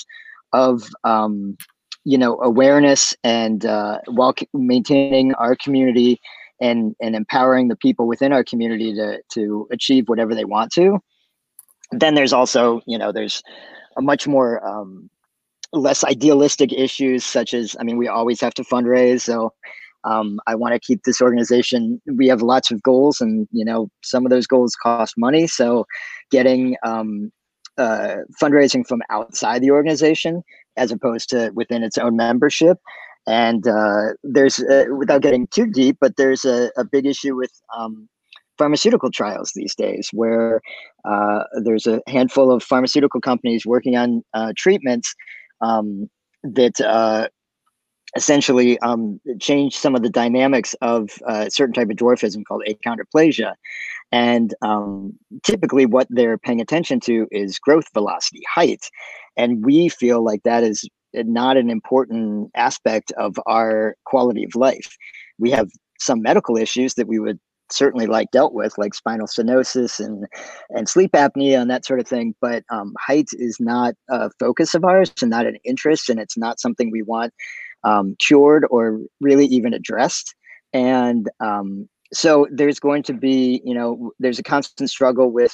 of 0.51 0.89
um, 1.05 1.57
you 2.03 2.17
know 2.17 2.39
awareness 2.41 3.15
and 3.23 3.65
uh, 3.65 3.99
while 4.07 4.35
maintaining 4.53 5.33
our 5.35 5.55
community 5.55 6.19
and 6.62 6.95
and 7.01 7.15
empowering 7.15 7.67
the 7.67 7.75
people 7.75 8.07
within 8.07 8.33
our 8.33 8.43
community 8.43 8.93
to 8.93 9.19
to 9.31 9.67
achieve 9.72 10.07
whatever 10.07 10.36
they 10.36 10.45
want 10.45 10.72
to 10.72 11.00
then 11.91 12.15
there's 12.15 12.33
also 12.33 12.81
you 12.86 12.98
know 12.98 13.12
there's 13.12 13.41
a 13.98 14.01
much 14.01 14.27
more 14.27 14.65
um, 14.67 15.10
less 15.72 16.03
idealistic 16.03 16.72
issues 16.74 17.24
such 17.24 17.53
as 17.53 17.75
i 17.79 17.83
mean 17.83 17.98
we 17.98 18.07
always 18.07 18.39
have 18.41 18.53
to 18.53 18.63
fundraise 18.63 19.22
so 19.22 19.51
um, 20.05 20.39
i 20.48 20.55
want 20.55 20.74
to 20.74 20.79
keep 20.79 21.03
this 21.03 21.22
organization 21.22 22.01
we 22.15 22.27
have 22.27 22.41
lots 22.41 22.72
of 22.72 22.81
goals 22.83 23.22
and 23.22 23.48
you 23.51 23.65
know 23.65 23.89
some 24.03 24.25
of 24.25 24.29
those 24.29 24.48
goals 24.48 24.75
cost 24.75 25.15
money 25.17 25.48
so 25.48 25.86
getting 26.31 26.75
um, 26.86 27.31
uh, 27.77 28.17
fundraising 28.41 28.86
from 28.88 29.01
outside 29.10 29.62
the 29.62 29.72
organization 29.72 30.43
as 30.77 30.91
opposed 30.91 31.29
to 31.29 31.51
within 31.53 31.83
its 31.83 31.98
own 31.98 32.15
membership. 32.15 32.77
And 33.25 33.67
uh, 33.67 34.13
there's, 34.23 34.59
uh, 34.59 34.85
without 34.97 35.21
getting 35.21 35.47
too 35.47 35.67
deep, 35.67 35.97
but 36.01 36.17
there's 36.17 36.45
a, 36.45 36.71
a 36.77 36.83
big 36.83 37.05
issue 37.05 37.35
with 37.35 37.51
um, 37.77 38.09
pharmaceutical 38.57 39.11
trials 39.11 39.51
these 39.55 39.75
days, 39.75 40.09
where 40.11 40.61
uh, 41.05 41.43
there's 41.63 41.87
a 41.87 42.01
handful 42.07 42.51
of 42.51 42.61
pharmaceutical 42.63 43.21
companies 43.21 43.65
working 43.65 43.95
on 43.95 44.23
uh, 44.33 44.51
treatments 44.57 45.15
um, 45.61 46.09
that 46.43 46.79
uh, 46.81 47.27
essentially 48.15 48.77
um, 48.79 49.19
change 49.39 49.75
some 49.75 49.95
of 49.95 50.03
the 50.03 50.09
dynamics 50.09 50.75
of 50.81 51.09
a 51.27 51.49
certain 51.49 51.73
type 51.73 51.89
of 51.89 51.95
dwarfism 51.95 52.43
called 52.45 52.63
achondroplasia. 52.67 53.53
And 54.11 54.53
um, 54.61 55.13
typically, 55.43 55.87
what 55.87 56.07
they're 56.09 56.37
paying 56.37 56.61
attention 56.61 56.99
to 57.01 57.27
is 57.31 57.57
growth 57.57 57.85
velocity, 57.93 58.41
height. 58.53 58.85
And 59.37 59.65
we 59.65 59.89
feel 59.89 60.23
like 60.23 60.43
that 60.43 60.63
is 60.63 60.87
not 61.13 61.58
an 61.58 61.70
important 61.70 62.51
aspect 62.55 63.12
of 63.17 63.38
our 63.46 63.96
quality 64.05 64.43
of 64.43 64.55
life. 64.55 64.98
We 65.38 65.51
have 65.51 65.70
some 66.00 66.22
medical 66.22 66.58
issues 66.58 66.96
that 66.96 67.08
we 67.08 67.20
would 67.20 67.39
certainly 67.72 68.08
like 68.08 68.29
dealt 68.32 68.53
with, 68.53 68.77
like 68.77 68.93
spinal 68.93 69.27
stenosis 69.27 70.00
and 70.00 70.27
and 70.70 70.88
sleep 70.88 71.12
apnea 71.13 71.60
and 71.62 71.70
that 71.70 71.86
sort 71.86 72.00
of 72.00 72.08
thing. 72.08 72.36
But 72.41 72.63
um, 72.70 72.93
height 73.00 73.29
is 73.34 73.58
not 73.60 73.96
a 74.10 74.29
focus 74.39 74.74
of 74.74 74.84
ours 74.84 75.12
and 75.22 75.32
not 75.32 75.46
an 75.46 75.58
interest, 75.63 76.10
and 76.10 76.20
it's 76.20 76.38
not 76.38 76.60
something 76.60 76.91
we 76.91 77.01
want 77.03 77.34
um, 77.84 78.15
cured 78.20 78.65
or 78.70 79.00
really 79.22 79.46
even 79.46 79.74
addressed. 79.74 80.36
And 80.74 81.29
um, 81.39 81.88
so 82.13 82.48
there's 82.51 82.79
going 82.79 83.03
to 83.03 83.13
be, 83.13 83.62
you 83.63 83.74
know, 83.74 84.12
there's 84.20 84.39
a 84.39 84.43
constant 84.43 84.89
struggle 84.89 85.32
with 85.32 85.53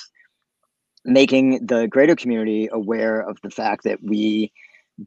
making 1.05 1.65
the 1.65 1.87
greater 1.87 2.15
community 2.15 2.69
aware 2.71 3.21
of 3.21 3.37
the 3.41 3.49
fact 3.49 3.83
that 3.85 3.99
we 4.03 4.51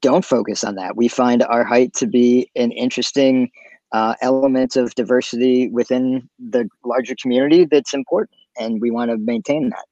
don't 0.01 0.25
focus 0.25 0.65
on 0.65 0.75
that. 0.77 0.97
We 0.97 1.09
find 1.09 1.43
our 1.43 1.65
height 1.65 1.95
to 1.95 2.07
be 2.07 2.51
an 2.57 2.73
interesting 2.73 3.51
uh, 3.93 4.15
element 4.23 4.77
of 4.77 4.95
diversity 4.95 5.69
within 5.69 6.29
the 6.39 6.69
larger 6.85 7.15
community 7.21 7.67
that's 7.71 7.93
important, 7.93 8.39
and 8.59 8.81
we 8.81 8.91
want 8.91 9.11
to 9.11 9.19
maintain 9.19 9.71
that. 9.71 9.85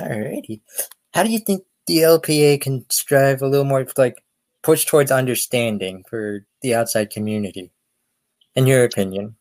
Alrighty. 0.00 0.60
How 1.14 1.22
do 1.22 1.30
you 1.30 1.38
think 1.38 1.62
the 1.86 1.98
LPA 1.98 2.60
can 2.60 2.84
strive 2.90 3.40
a 3.40 3.48
little 3.48 3.64
more 3.64 3.86
like 3.96 4.22
push 4.62 4.84
towards 4.84 5.10
understanding 5.10 6.04
for 6.08 6.44
the 6.62 6.74
outside 6.74 7.10
community, 7.10 7.70
in 8.54 8.66
your 8.66 8.84
opinion? 8.84 9.36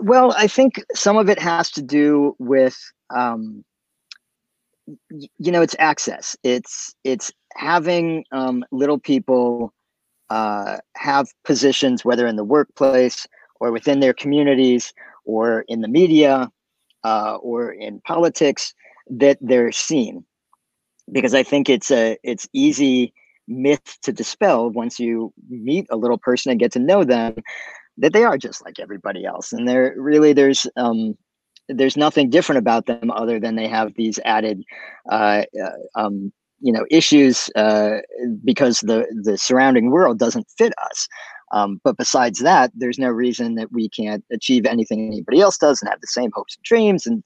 Well, 0.00 0.34
I 0.36 0.48
think 0.48 0.82
some 0.94 1.16
of 1.16 1.28
it 1.28 1.38
has 1.38 1.70
to 1.72 1.82
do 1.82 2.34
with, 2.38 2.76
um, 3.14 3.64
you 5.38 5.52
know, 5.52 5.62
it's 5.62 5.76
access. 5.78 6.36
It's 6.42 6.92
it's 7.04 7.30
having 7.56 8.24
um, 8.32 8.64
little 8.70 8.98
people 8.98 9.72
uh, 10.30 10.78
have 10.96 11.28
positions, 11.44 12.04
whether 12.04 12.26
in 12.26 12.36
the 12.36 12.44
workplace 12.44 13.26
or 13.60 13.70
within 13.72 14.00
their 14.00 14.14
communities 14.14 14.92
or 15.24 15.64
in 15.68 15.80
the 15.80 15.88
media 15.88 16.50
uh, 17.04 17.36
or 17.36 17.72
in 17.72 18.00
politics, 18.00 18.74
that 19.08 19.38
they're 19.40 19.72
seen. 19.72 20.24
Because 21.10 21.34
I 21.34 21.42
think 21.42 21.68
it's 21.68 21.90
a 21.90 22.16
it's 22.22 22.48
easy 22.52 23.12
myth 23.48 23.98
to 24.02 24.12
dispel 24.12 24.70
once 24.70 24.98
you 24.98 25.32
meet 25.48 25.86
a 25.90 25.96
little 25.96 26.18
person 26.18 26.50
and 26.50 26.60
get 26.60 26.72
to 26.72 26.78
know 26.78 27.04
them 27.04 27.34
that 27.98 28.12
they 28.12 28.24
are 28.24 28.38
just 28.38 28.64
like 28.64 28.78
everybody 28.78 29.24
else 29.26 29.52
and 29.52 29.68
they're 29.68 29.94
really 29.98 30.32
there's 30.32 30.66
um 30.76 31.16
there's 31.68 31.96
nothing 31.96 32.30
different 32.30 32.58
about 32.58 32.86
them 32.86 33.10
other 33.10 33.38
than 33.38 33.56
they 33.56 33.68
have 33.68 33.92
these 33.94 34.18
added 34.24 34.62
uh, 35.10 35.42
uh, 35.62 36.00
um, 36.00 36.32
you 36.62 36.72
know 36.72 36.86
issues 36.90 37.50
uh, 37.56 37.98
because 38.44 38.80
the 38.80 39.06
the 39.22 39.36
surrounding 39.36 39.90
world 39.90 40.18
doesn't 40.18 40.46
fit 40.56 40.72
us. 40.84 41.08
Um, 41.52 41.80
but 41.84 41.98
besides 41.98 42.38
that 42.38 42.70
there's 42.74 42.98
no 42.98 43.08
reason 43.08 43.56
that 43.56 43.72
we 43.72 43.88
can't 43.90 44.24
achieve 44.32 44.64
anything 44.64 45.06
anybody 45.06 45.40
else 45.40 45.58
does 45.58 45.82
and 45.82 45.90
have 45.90 46.00
the 46.00 46.06
same 46.06 46.30
hopes 46.32 46.56
and 46.56 46.64
dreams 46.64 47.06
and 47.06 47.22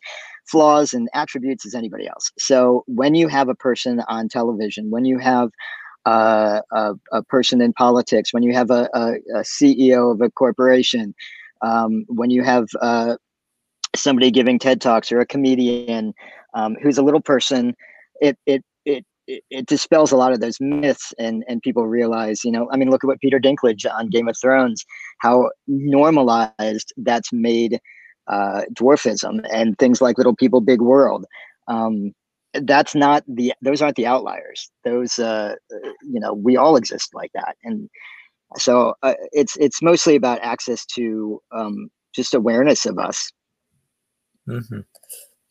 flaws 0.51 0.93
and 0.93 1.09
attributes 1.15 1.65
as 1.65 1.75
anybody 1.75 2.09
else. 2.09 2.33
So 2.37 2.83
when 2.87 3.15
you 3.15 3.29
have 3.29 3.49
a 3.49 3.55
person 3.55 4.03
on 4.09 4.29
television 4.29 4.91
when 4.91 5.05
you 5.05 5.19
have 5.19 5.51
uh, 6.07 6.61
a, 6.73 6.95
a, 7.13 7.23
person 7.25 7.61
in 7.61 7.73
politics, 7.73 8.33
when 8.33 8.45
you 8.45 8.53
have 8.53 8.71
a, 8.71 8.89
a, 8.95 9.15
a 9.35 9.41
CEO 9.41 10.13
of 10.13 10.21
a 10.21 10.31
corporation, 10.31 11.13
um, 11.63 12.05
when 12.09 12.31
you 12.31 12.45
have 12.45 12.69
uh, 12.81 13.17
somebody 13.97 14.31
giving 14.31 14.59
TED 14.59 14.81
talks 14.81 15.11
or 15.11 15.19
a 15.19 15.27
comedian 15.27 16.15
um, 16.55 16.77
who's 16.81 16.97
a 16.97 17.03
little 17.03 17.21
person, 17.21 17.75
it 18.21 18.39
it 18.47 18.65
it 19.27 19.43
it 19.51 19.67
dispels 19.67 20.13
a 20.13 20.17
lot 20.17 20.33
of 20.33 20.41
those 20.41 20.59
myths 20.61 21.13
and 21.19 21.45
and 21.49 21.63
people 21.63 21.87
realize, 21.87 22.45
you 22.45 22.51
know, 22.51 22.69
I 22.73 22.77
mean, 22.77 22.91
look 22.91 23.05
at 23.05 23.09
what 23.09 23.21
Peter 23.21 23.39
Dinklage 23.39 23.87
on 23.93 24.09
Game 24.09 24.29
of 24.29 24.37
Thrones, 24.39 24.85
how 25.21 25.51
normalized 25.67 26.93
that's 26.97 27.33
made 27.33 27.81
uh, 28.29 28.63
dwarfism 28.73 29.47
and 29.53 29.79
things 29.79 30.01
like 30.01 30.19
Little 30.19 30.35
People, 30.35 30.61
Big 30.61 30.81
World. 30.81 31.25
Um, 31.69 32.13
that's 32.63 32.95
not 32.95 33.23
the 33.29 33.53
those 33.63 33.83
aren't 33.83 33.97
the 33.97 34.07
outliers 34.07 34.71
those 34.85 35.19
uh 35.19 35.55
you 36.03 36.21
know 36.21 36.33
we 36.33 36.57
all 36.57 36.77
exist 36.77 37.15
like 37.15 37.31
that 37.35 37.57
and 37.65 37.89
so 38.57 38.95
uh, 39.03 39.15
it's 39.33 39.57
it's 39.59 39.83
mostly 39.83 40.17
about 40.17 40.41
access 40.41 40.87
to 40.87 41.41
um 41.53 41.89
just 42.15 42.35
awareness 42.35 42.87
of 42.87 42.99
us 42.99 43.31
mm-hmm. 44.49 44.81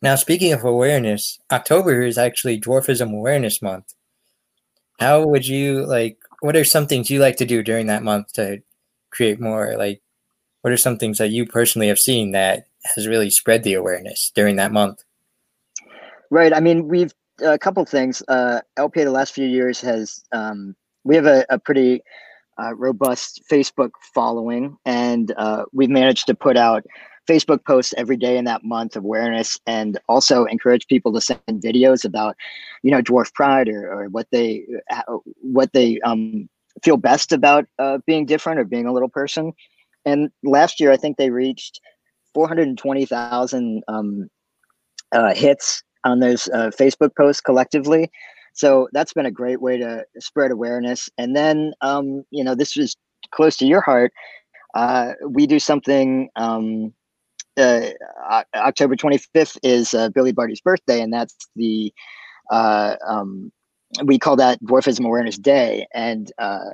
Now 0.02 0.16
speaking 0.16 0.54
of 0.54 0.64
awareness 0.64 1.40
october 1.52 2.02
is 2.02 2.18
actually 2.18 2.60
dwarfism 2.60 3.14
awareness 3.14 3.62
month 3.62 3.94
how 5.00 5.26
would 5.26 5.48
you 5.48 5.86
like 5.86 6.18
what 6.42 6.56
are 6.56 6.64
some 6.64 6.88
things 6.88 7.10
you 7.10 7.20
like 7.20 7.36
to 7.38 7.46
do 7.46 7.64
during 7.64 7.88
that 7.88 8.04
month 8.04 8.32
to 8.34 8.62
create 9.12 9.40
more 9.40 9.76
like 9.78 10.02
what 10.62 10.74
are 10.74 10.78
some 10.78 10.98
things 10.98 11.18
that 11.18 11.32
you 11.32 11.46
personally 11.46 11.88
have 11.88 12.00
seen 12.00 12.32
that 12.32 12.68
has 12.96 13.08
really 13.08 13.30
spread 13.30 13.64
the 13.64 13.74
awareness 13.74 14.32
during 14.36 14.56
that 14.56 14.72
month 14.72 15.04
Right. 16.32 16.54
I 16.54 16.60
mean, 16.60 16.88
we've 16.88 17.14
a 17.42 17.58
couple 17.58 17.84
things. 17.86 18.24
Uh, 18.28 18.62
LPA 18.78 19.04
the 19.04 19.12
last 19.12 19.34
few 19.34 19.48
years 19.48 19.82
has 19.82 20.24
um, 20.32 20.76
we 21.04 21.16
have 21.16 21.26
a, 21.26 21.46
a 21.50 21.60
pretty 21.60 22.02
uh, 22.62 22.74
robust 22.76 23.42
Facebook 23.52 23.92
following, 24.14 24.78
and 24.86 25.34
uh, 25.38 25.64
we've 25.74 25.90
managed 25.90 26.28
to 26.28 26.36
put 26.36 26.58
out 26.58 26.84
Facebook 27.28 27.66
posts 27.66 27.94
every 27.98 28.18
day 28.18 28.38
in 28.38 28.46
that 28.46 28.64
month 28.64 28.96
of 28.96 29.04
awareness, 29.04 29.60
and 29.66 30.00
also 30.08 30.46
encourage 30.46 30.88
people 30.88 31.12
to 31.14 31.22
send 31.22 31.40
videos 31.50 32.06
about, 32.06 32.36
you 32.84 32.92
know, 32.92 33.02
dwarf 33.02 33.34
pride 33.34 33.68
or, 33.68 33.92
or 33.92 34.10
what 34.10 34.28
they 34.32 34.66
what 35.42 35.74
they 35.74 36.00
um, 36.02 36.48
feel 36.84 36.98
best 36.98 37.32
about 37.32 37.66
uh, 37.80 38.00
being 38.06 38.26
different 38.26 38.60
or 38.60 38.64
being 38.64 38.86
a 38.86 38.94
little 38.94 39.10
person. 39.10 39.54
And 40.06 40.30
last 40.44 40.80
year, 40.80 40.92
I 40.92 40.98
think 40.98 41.18
they 41.18 41.32
reached 41.32 41.80
420,000 42.34 43.84
um, 43.88 44.30
uh, 45.12 45.34
hits 45.34 45.84
on 46.04 46.20
those 46.20 46.48
uh, 46.50 46.70
Facebook 46.78 47.16
posts 47.18 47.42
collectively. 47.42 48.12
So 48.54 48.88
that's 48.94 49.14
been 49.14 49.26
a 49.26 49.32
great 49.32 49.62
way 49.62 49.78
to 49.78 50.06
spread 50.20 50.52
awareness. 50.52 51.10
And 51.18 51.36
then, 51.36 51.74
um, 51.82 52.24
you 52.30 52.44
know, 52.44 52.56
this 52.56 52.76
was 52.76 52.96
close 53.32 53.58
to 53.58 53.66
your 53.66 53.82
heart. 53.82 54.14
Uh, 54.76 55.14
we 55.28 55.48
do 55.48 55.60
something. 55.60 56.30
Um, 56.36 56.94
uh, 57.58 58.44
October 58.56 58.96
25th 58.96 59.58
is 59.64 59.94
uh, 59.94 60.10
Billy 60.10 60.32
Barty's 60.32 60.62
birthday, 60.62 61.02
and 61.02 61.14
that's 61.14 61.36
the 61.56 61.94
uh, 62.52 62.96
um, 63.08 63.52
we 64.04 64.20
call 64.20 64.36
that 64.36 64.62
Dwarfism 64.64 65.06
Awareness 65.06 65.38
Day. 65.38 65.88
And 65.94 66.32
uh, 66.38 66.72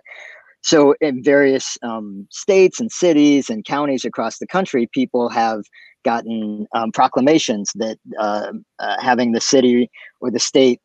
so, 0.61 0.95
in 1.01 1.23
various 1.23 1.77
um, 1.81 2.27
states 2.29 2.79
and 2.79 2.91
cities 2.91 3.49
and 3.49 3.65
counties 3.65 4.05
across 4.05 4.37
the 4.37 4.47
country, 4.47 4.89
people 4.93 5.29
have 5.29 5.63
gotten 6.03 6.67
um, 6.73 6.91
proclamations 6.91 7.71
that 7.75 7.97
uh, 8.19 8.51
uh, 8.79 8.95
having 8.99 9.31
the 9.31 9.41
city 9.41 9.89
or 10.19 10.31
the 10.31 10.39
state 10.39 10.79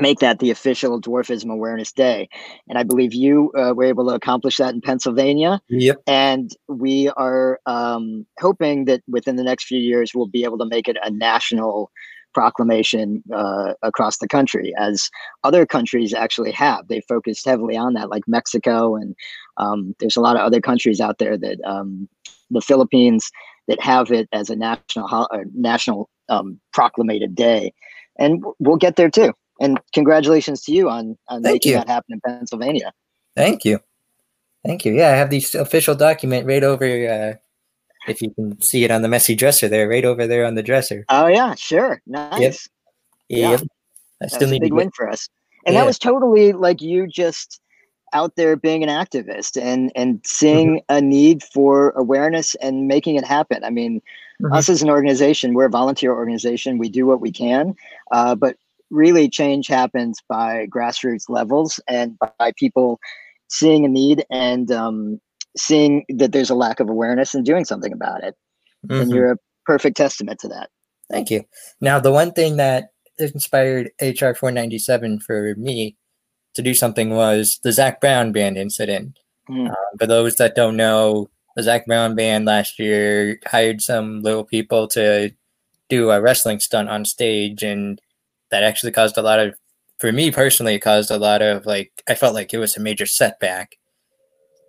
make 0.00 0.18
that 0.20 0.38
the 0.38 0.50
official 0.50 1.00
dwarfism 1.00 1.52
awareness 1.52 1.92
day. 1.92 2.28
And 2.68 2.78
i 2.78 2.82
believe 2.82 3.14
you 3.14 3.52
uh, 3.56 3.72
were 3.74 3.84
able 3.84 4.08
to 4.08 4.14
accomplish 4.14 4.56
that 4.58 4.74
in 4.74 4.80
pennsylvania. 4.80 5.60
Yep. 5.68 6.02
And 6.06 6.50
we 6.68 7.08
are 7.16 7.60
um, 7.66 8.26
hoping 8.38 8.84
that 8.86 9.02
within 9.08 9.36
the 9.36 9.44
next 9.44 9.64
few 9.64 9.78
years 9.78 10.12
we'll 10.14 10.26
be 10.26 10.44
able 10.44 10.58
to 10.58 10.66
make 10.66 10.88
it 10.88 10.96
a 11.02 11.10
national 11.10 11.90
proclamation 12.32 13.24
uh, 13.34 13.72
across 13.82 14.18
the 14.18 14.28
country 14.28 14.72
as 14.78 15.10
other 15.42 15.66
countries 15.66 16.14
actually 16.14 16.52
have. 16.52 16.86
They 16.86 17.00
focused 17.00 17.44
heavily 17.44 17.76
on 17.76 17.94
that 17.94 18.10
like 18.10 18.22
mexico 18.26 18.96
and 18.96 19.14
um, 19.56 19.94
there's 19.98 20.16
a 20.16 20.20
lot 20.20 20.36
of 20.36 20.42
other 20.42 20.60
countries 20.60 21.00
out 21.00 21.18
there 21.18 21.36
that 21.36 21.58
um, 21.64 22.08
the 22.50 22.60
philippines 22.60 23.30
that 23.70 23.80
have 23.80 24.10
it 24.10 24.28
as 24.32 24.50
a 24.50 24.56
national 24.56 25.28
uh, 25.30 25.38
national 25.54 26.10
um, 26.28 26.60
proclamated 26.72 27.34
day, 27.34 27.72
and 28.18 28.42
we'll 28.58 28.76
get 28.76 28.96
there 28.96 29.10
too. 29.10 29.32
And 29.60 29.78
congratulations 29.92 30.62
to 30.64 30.72
you 30.72 30.88
on, 30.88 31.16
on 31.28 31.42
making 31.42 31.72
you. 31.72 31.78
that 31.78 31.88
happen 31.88 32.14
in 32.14 32.20
Pennsylvania. 32.20 32.92
Thank 33.36 33.64
you, 33.64 33.78
thank 34.64 34.84
you. 34.84 34.92
Yeah, 34.92 35.08
I 35.08 35.16
have 35.16 35.30
the 35.30 35.44
official 35.58 35.94
document 35.94 36.46
right 36.46 36.64
over. 36.64 36.84
Uh, 36.84 37.34
if 38.08 38.22
you 38.22 38.30
can 38.30 38.60
see 38.62 38.84
it 38.84 38.90
on 38.90 39.02
the 39.02 39.08
messy 39.08 39.34
dresser 39.34 39.68
there, 39.68 39.88
right 39.88 40.04
over 40.04 40.26
there 40.26 40.44
on 40.46 40.54
the 40.54 40.62
dresser. 40.62 41.04
Oh 41.08 41.26
yeah, 41.26 41.54
sure, 41.54 42.00
nice. 42.06 42.40
Yep. 42.40 42.54
Yep. 43.28 43.60
Yeah. 43.60 43.66
I 44.22 44.26
still 44.26 44.48
need 44.48 44.62
a 44.62 44.64
big 44.64 44.70
to 44.70 44.76
get, 44.76 44.76
win 44.76 44.90
for 44.90 45.08
us. 45.08 45.28
And 45.66 45.74
yeah. 45.74 45.80
that 45.80 45.86
was 45.86 45.98
totally 45.98 46.52
like 46.52 46.80
you 46.80 47.06
just 47.06 47.60
out 48.12 48.34
there 48.36 48.56
being 48.56 48.82
an 48.82 48.88
activist 48.88 49.60
and 49.60 49.92
and 49.94 50.20
seeing 50.24 50.78
mm-hmm. 50.78 50.96
a 50.96 51.00
need 51.00 51.42
for 51.42 51.90
awareness 51.90 52.54
and 52.56 52.88
making 52.88 53.16
it 53.16 53.24
happen. 53.24 53.62
I 53.64 53.70
mean, 53.70 54.00
mm-hmm. 54.42 54.52
us 54.52 54.68
as 54.68 54.82
an 54.82 54.90
organization, 54.90 55.54
we're 55.54 55.66
a 55.66 55.70
volunteer 55.70 56.12
organization. 56.12 56.78
We 56.78 56.88
do 56.88 57.06
what 57.06 57.20
we 57.20 57.30
can, 57.30 57.74
uh, 58.10 58.34
but 58.34 58.56
really 58.90 59.28
change 59.28 59.66
happens 59.68 60.18
by 60.28 60.66
grassroots 60.66 61.28
levels 61.28 61.80
and 61.88 62.18
by 62.38 62.52
people 62.56 62.98
seeing 63.48 63.84
a 63.84 63.88
need 63.88 64.24
and 64.30 64.70
um, 64.70 65.20
seeing 65.56 66.04
that 66.08 66.32
there's 66.32 66.50
a 66.50 66.54
lack 66.54 66.80
of 66.80 66.88
awareness 66.88 67.34
and 67.34 67.44
doing 67.44 67.64
something 67.64 67.92
about 67.92 68.22
it. 68.22 68.34
Mm-hmm. 68.86 69.02
And 69.02 69.10
you're 69.10 69.32
a 69.32 69.36
perfect 69.66 69.96
testament 69.96 70.40
to 70.40 70.48
that. 70.48 70.70
Thank 71.10 71.30
you. 71.30 71.44
Now, 71.80 71.98
the 71.98 72.12
one 72.12 72.32
thing 72.32 72.56
that 72.56 72.90
inspired 73.18 73.90
HR 74.00 74.32
497 74.32 75.20
for 75.20 75.54
me 75.56 75.96
to 76.54 76.62
do 76.62 76.74
something 76.74 77.10
was 77.10 77.58
the 77.62 77.72
Zac 77.72 78.00
Brown 78.00 78.32
band 78.32 78.56
incident. 78.56 79.18
Mm. 79.48 79.70
Uh, 79.70 79.74
for 79.98 80.06
those 80.06 80.36
that 80.36 80.54
don't 80.54 80.76
know, 80.76 81.28
the 81.56 81.62
Zac 81.62 81.86
Brown 81.86 82.14
band 82.14 82.44
last 82.44 82.78
year 82.78 83.38
hired 83.46 83.80
some 83.80 84.22
little 84.22 84.44
people 84.44 84.86
to 84.88 85.32
do 85.88 86.10
a 86.10 86.20
wrestling 86.20 86.60
stunt 86.60 86.88
on 86.88 87.04
stage, 87.04 87.62
and 87.62 88.00
that 88.50 88.62
actually 88.62 88.92
caused 88.92 89.16
a 89.16 89.22
lot 89.22 89.38
of, 89.38 89.54
for 89.98 90.12
me 90.12 90.30
personally, 90.30 90.74
it 90.74 90.80
caused 90.80 91.10
a 91.10 91.18
lot 91.18 91.42
of 91.42 91.66
like, 91.66 92.02
I 92.08 92.14
felt 92.14 92.34
like 92.34 92.52
it 92.52 92.58
was 92.58 92.76
a 92.76 92.80
major 92.80 93.06
setback 93.06 93.76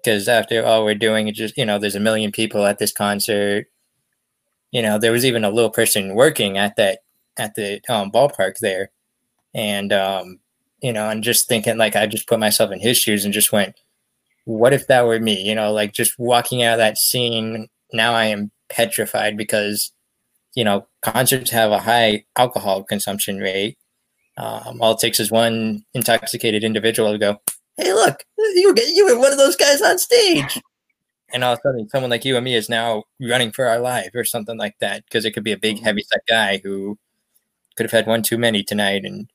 because 0.04 0.28
after 0.28 0.66
all 0.66 0.84
we're 0.84 0.96
doing, 0.96 1.28
it 1.28 1.36
just, 1.36 1.58
you 1.58 1.66
know, 1.66 1.80
there's 1.80 1.96
a 1.96 2.00
million 2.00 2.32
people 2.32 2.66
at 2.66 2.80
this 2.80 2.92
concert. 2.92 3.68
You 4.72 4.82
know, 4.82 4.98
there 4.98 5.12
was 5.12 5.26
even 5.26 5.44
a 5.44 5.50
little 5.50 5.70
person 5.70 6.16
working 6.16 6.58
at 6.58 6.76
that, 6.78 7.00
at 7.38 7.56
the 7.56 7.82
um, 7.90 8.12
ballpark 8.12 8.60
there. 8.60 8.92
And, 9.54 9.92
um, 9.94 10.40
you 10.82 10.92
know, 10.92 11.10
and 11.10 11.24
just 11.24 11.48
thinking 11.48 11.78
like 11.78 11.96
I 11.96 12.08
just 12.08 12.28
put 12.28 12.40
myself 12.40 12.72
in 12.72 12.80
his 12.80 12.98
shoes 12.98 13.24
and 13.24 13.34
just 13.34 13.52
went, 13.52 13.76
what 14.46 14.74
if 14.74 14.88
that 14.88 15.06
were 15.06 15.20
me? 15.20 15.42
You 15.42 15.56
know, 15.56 15.72
like 15.72 15.94
just 15.94 16.18
walking 16.18 16.64
out 16.64 16.74
of 16.74 16.80
that 16.80 16.98
scene, 16.98 17.68
now 17.94 18.14
I 18.14 18.26
am 18.26 18.52
petrified 18.70 19.38
because, 19.38 19.92
you 20.56 20.64
know, 20.64 20.88
concerts 21.02 21.52
have 21.52 21.72
a 21.72 21.80
high 21.80 22.26
alcohol 22.36 22.84
consumption 22.84 23.38
rate. 23.38 23.78
Um, 24.38 24.82
all 24.82 24.94
it 24.94 25.00
takes 25.00 25.20
is 25.20 25.32
one 25.32 25.84
intoxicated 25.94 26.64
individual 26.64 27.12
to 27.12 27.18
go, 27.18 27.42
hey, 27.78 27.94
look, 27.94 28.24
you 28.38 28.70
were, 28.70 28.82
you 28.82 29.06
were 29.06 29.20
one 29.20 29.32
of 29.32 29.38
those 29.38 29.56
guys 29.56 29.82
on 29.82 29.98
stage. 29.98 30.60
And 31.34 31.46
all 31.46 31.54
of 31.54 31.60
a 31.60 31.62
sudden, 31.62 31.88
someone 31.88 32.10
like 32.10 32.26
you 32.26 32.36
and 32.36 32.44
me 32.44 32.56
is 32.56 32.68
now 32.68 33.06
running 33.22 33.54
for 33.54 33.66
our 33.66 33.80
life 33.80 34.10
or 34.14 34.26
something 34.26 34.58
like 34.58 34.76
that 34.82 35.06
because 35.06 35.24
it 35.24 35.32
could 35.32 35.46
be 35.46 35.54
a 35.54 35.58
big, 35.58 35.80
heavy 35.80 36.04
set 36.04 36.24
guy 36.28 36.60
who 36.62 36.98
could 37.78 37.86
have 37.86 37.92
had 37.92 38.06
one 38.06 38.22
too 38.22 38.38
many 38.38 38.64
tonight. 38.64 39.06
And 39.06 39.30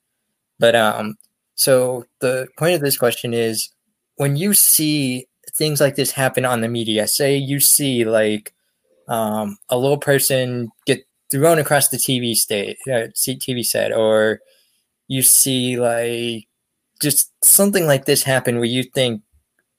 but 0.59 0.77
um, 0.77 1.15
so 1.55 2.05
the 2.21 2.49
point 2.59 2.75
of 2.75 2.83
this 2.83 2.99
question 2.99 3.33
is 3.33 3.71
when 4.17 4.37
you 4.37 4.53
see 4.53 5.27
things 5.57 5.81
like 5.81 5.97
this 5.97 6.13
happen 6.13 6.45
on 6.45 6.61
the 6.61 6.69
media, 6.69 7.09
say 7.09 7.37
you 7.37 7.61
see 7.61 8.05
like 8.05 8.53
um, 9.09 9.59
a 9.69 9.79
little 9.79 9.99
person 9.99 10.71
get 10.87 11.07
thrown 11.31 11.59
across 11.59 11.89
the 11.89 11.97
TV 11.97 12.35
state, 12.35 12.79
uh, 12.87 13.09
TV 13.15 13.65
set, 13.65 13.93
or 13.93 14.41
you 15.09 15.23
see 15.23 15.79
like 15.79 16.47
just 17.01 17.33
something 17.45 17.87
like 17.87 18.05
this 18.05 18.23
happen 18.23 18.57
where 18.57 18.65
you 18.65 18.83
think, 18.83 19.23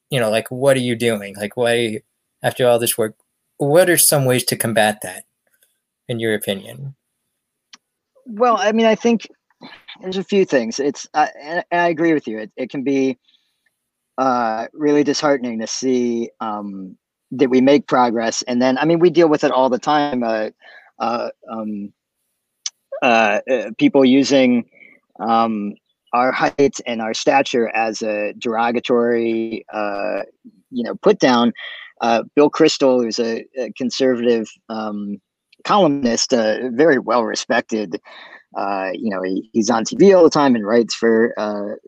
you 0.10 0.20
know, 0.20 0.30
like 0.30 0.50
what 0.50 0.78
are 0.78 0.82
you 0.82 0.96
doing? 0.96 1.36
Like 1.36 1.58
why 1.58 2.02
after 2.44 2.68
all 2.68 2.80
this 2.80 2.98
work, 2.98 3.16
what 3.58 3.90
are 3.90 3.98
some 3.98 4.26
ways 4.26 4.44
to 4.46 4.56
combat 4.56 5.00
that, 5.04 5.26
in 6.08 6.20
your 6.20 6.34
opinion? 6.34 6.96
Well, 8.26 8.58
I 8.58 8.72
mean, 8.72 8.86
I 8.86 8.96
think 8.96 9.28
there's 10.02 10.18
a 10.18 10.24
few 10.24 10.46
things. 10.46 10.80
It's 10.80 11.08
uh, 11.14 11.28
and 11.42 11.64
I 11.72 11.90
agree 11.90 12.14
with 12.14 12.28
you. 12.28 12.40
It, 12.40 12.52
it 12.56 12.70
can 12.70 12.84
be 12.84 13.18
uh, 14.18 14.68
really 14.74 15.04
disheartening 15.04 15.60
to 15.60 15.68
see 15.68 16.30
um, 16.40 16.98
that 17.32 17.50
we 17.50 17.62
make 17.62 17.88
progress, 17.88 18.42
and 18.44 18.62
then 18.62 18.78
I 18.78 18.86
mean 18.86 19.00
we 19.00 19.10
deal 19.10 19.30
with 19.30 19.44
it 19.44 19.52
all 19.52 19.70
the 19.70 19.80
time. 19.80 20.24
Uh, 20.24 20.50
uh, 21.00 21.30
um, 21.52 21.94
uh, 23.04 23.40
uh 23.50 23.72
people 23.78 24.04
using 24.04 24.66
um, 25.20 25.74
our 26.14 26.32
height 26.32 26.80
and 26.86 27.02
our 27.02 27.14
stature 27.14 27.70
as 27.76 28.02
a 28.02 28.34
derogatory, 28.38 29.66
uh, 29.74 30.22
you 30.72 30.84
know, 30.84 30.96
put 30.96 31.20
down. 31.20 31.54
Uh, 32.00 32.24
Bill 32.36 32.50
Kristol, 32.50 33.04
who's 33.04 33.18
a, 33.20 33.44
a 33.58 33.72
conservative 33.74 34.48
um, 34.70 35.20
columnist, 35.64 36.32
very 36.32 37.00
well 37.00 37.24
respected 37.24 38.00
you 38.94 39.10
know, 39.10 39.22
he, 39.22 39.50
he's 39.54 39.70
on 39.70 39.84
TV 39.84 40.16
all 40.16 40.24
the 40.24 40.30
time 40.30 40.56
and 40.56 40.66
writes 40.66 40.96
for 40.96 41.36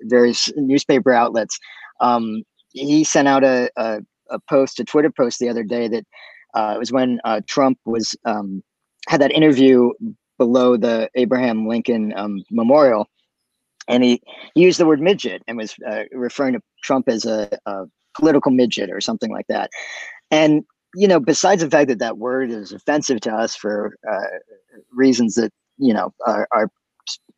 various 0.02 0.52
newspaper 0.56 1.12
outlets. 1.12 1.58
Um, 2.02 2.44
he 2.72 3.04
sent 3.04 3.28
out 3.28 3.44
a, 3.44 3.70
a, 3.78 4.00
a, 4.30 4.40
post, 4.50 4.80
a 4.80 4.84
Twitter 4.84 5.12
post 5.12 5.40
the 5.40 5.50
other 5.50 5.64
day 5.64 5.88
that 5.88 6.06
uh, 6.54 6.74
it 6.76 6.80
was 6.80 6.92
when 6.92 7.20
uh, 7.26 7.42
Trump 7.48 7.78
was 7.86 8.16
um, 8.26 8.64
had 9.08 9.22
that 9.22 9.32
interview 9.32 9.92
below 10.38 10.78
the 10.78 11.10
Abraham 11.16 11.68
Lincoln 11.68 12.14
um, 12.16 12.44
Memorial, 12.50 13.08
and 13.88 14.04
he, 14.04 14.22
he, 14.56 14.62
used 14.62 14.80
the 14.80 14.86
word 14.86 15.02
midget 15.02 15.44
and 15.48 15.58
was 15.58 15.76
uh, 15.88 16.04
referring 16.12 16.54
to 16.54 16.62
Trump 16.84 17.08
as 17.10 17.26
a, 17.26 17.50
a 17.66 17.86
political 18.16 18.52
midget 18.52 18.90
or 18.90 19.02
something 19.02 19.32
like 19.32 19.48
that. 19.48 19.70
And 20.32 20.64
you 20.96 21.08
know, 21.08 21.20
besides 21.20 21.62
the 21.62 21.70
fact 21.70 21.90
that 21.90 22.00
that 22.00 22.18
word 22.18 22.50
is 22.50 22.72
offensive 22.72 23.22
to 23.22 23.32
us 23.32 23.56
for 23.56 23.96
uh, 24.12 24.26
reasons 24.92 25.36
that 25.36 25.52
you 25.78 25.94
know 25.94 26.14
are, 26.26 26.48
are 26.52 26.72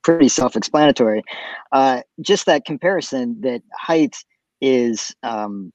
pretty 0.04 0.27
self-explanatory. 0.27 1.23
Uh, 1.71 2.01
just 2.21 2.45
that 2.45 2.65
comparison 2.65 3.39
that 3.41 3.62
height 3.73 4.15
is 4.62 5.13
um, 5.23 5.71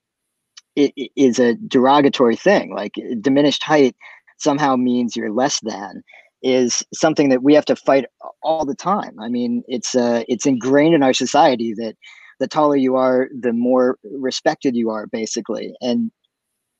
it, 0.77 0.93
it 0.95 1.11
is 1.15 1.39
a 1.39 1.55
derogatory 1.67 2.35
thing. 2.35 2.73
Like 2.73 2.93
diminished 3.19 3.63
height 3.63 3.95
somehow 4.37 4.75
means 4.75 5.15
you're 5.15 5.33
less 5.33 5.59
than 5.61 6.03
is 6.43 6.83
something 6.93 7.29
that 7.29 7.41
we 7.41 7.55
have 7.55 7.65
to 7.65 7.75
fight 7.75 8.05
all 8.43 8.63
the 8.63 8.75
time. 8.75 9.19
I 9.19 9.27
mean, 9.27 9.63
it's 9.67 9.95
uh, 9.95 10.23
it's 10.27 10.45
ingrained 10.45 10.93
in 10.93 11.01
our 11.01 11.13
society 11.13 11.73
that 11.77 11.95
the 12.39 12.47
taller 12.47 12.75
you 12.75 12.95
are, 12.95 13.27
the 13.41 13.51
more 13.53 13.97
respected 14.03 14.75
you 14.75 14.91
are, 14.91 15.07
basically. 15.07 15.73
And 15.81 16.11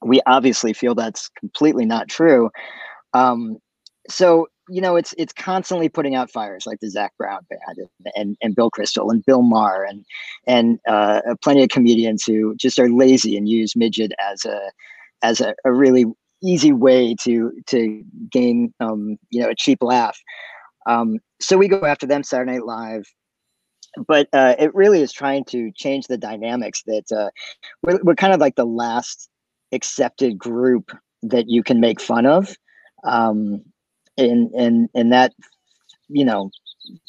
we 0.06 0.22
obviously 0.28 0.74
feel 0.74 0.94
that's 0.94 1.30
completely 1.40 1.86
not 1.86 2.08
true. 2.08 2.52
Um, 3.16 3.58
so 4.08 4.48
you 4.70 4.82
know, 4.82 4.96
it's 4.96 5.14
it's 5.18 5.34
constantly 5.34 5.90
putting 5.90 6.16
out 6.16 6.32
fires 6.32 6.66
like 6.66 6.80
the 6.80 6.90
Zac 6.90 7.16
Brown 7.18 7.46
band 7.50 7.78
and, 7.78 8.14
and, 8.16 8.38
and 8.42 8.56
Bill 8.56 8.70
Kristol 8.72 9.12
and 9.12 9.26
Bill 9.26 9.42
Maher 9.42 9.84
and 9.84 10.06
and 10.46 10.80
uh, 10.88 11.22
plenty 11.44 11.64
of 11.64 11.70
comedians 11.70 12.24
who 12.24 12.56
just 12.56 12.80
are 12.80 12.90
lazy 12.90 13.38
and 13.38 13.48
use 13.48 13.76
midget 13.76 14.12
as 14.20 14.46
a 14.46 14.72
as 15.24 15.42
a, 15.42 15.56
a 15.66 15.72
really 15.72 16.06
easy 16.44 16.74
way 16.74 17.16
to 17.22 17.52
to 17.68 18.04
gain 18.32 18.74
um, 18.80 19.18
you 19.30 19.42
know 19.42 19.50
a 19.50 19.56
cheap 19.56 19.80
laugh. 19.82 20.18
Um, 20.88 21.20
so 21.42 21.58
we 21.58 21.68
go 21.68 21.86
after 21.86 22.06
them 22.06 22.24
Saturday 22.24 22.54
Night 22.54 22.66
Live, 22.66 23.06
but 24.08 24.28
uh, 24.34 24.56
it 24.60 24.74
really 24.74 25.02
is 25.02 25.12
trying 25.12 25.46
to 25.46 25.72
change 25.74 26.08
the 26.08 26.18
dynamics 26.18 26.84
that 26.88 27.12
uh, 27.12 27.30
we're, 27.84 28.00
we're 28.04 28.16
kind 28.16 28.34
of 28.34 28.40
like 28.40 28.56
the 28.56 28.66
last 28.66 29.30
accepted 29.72 30.38
group 30.38 30.92
that 31.24 31.50
you 31.50 31.64
can 31.64 31.80
make 31.80 32.00
fun 32.00 32.26
of. 32.26 32.56
Um, 33.04 33.64
and 34.18 34.52
and 34.54 34.90
and 34.94 35.12
that 35.12 35.34
you 36.10 36.26
know 36.26 36.52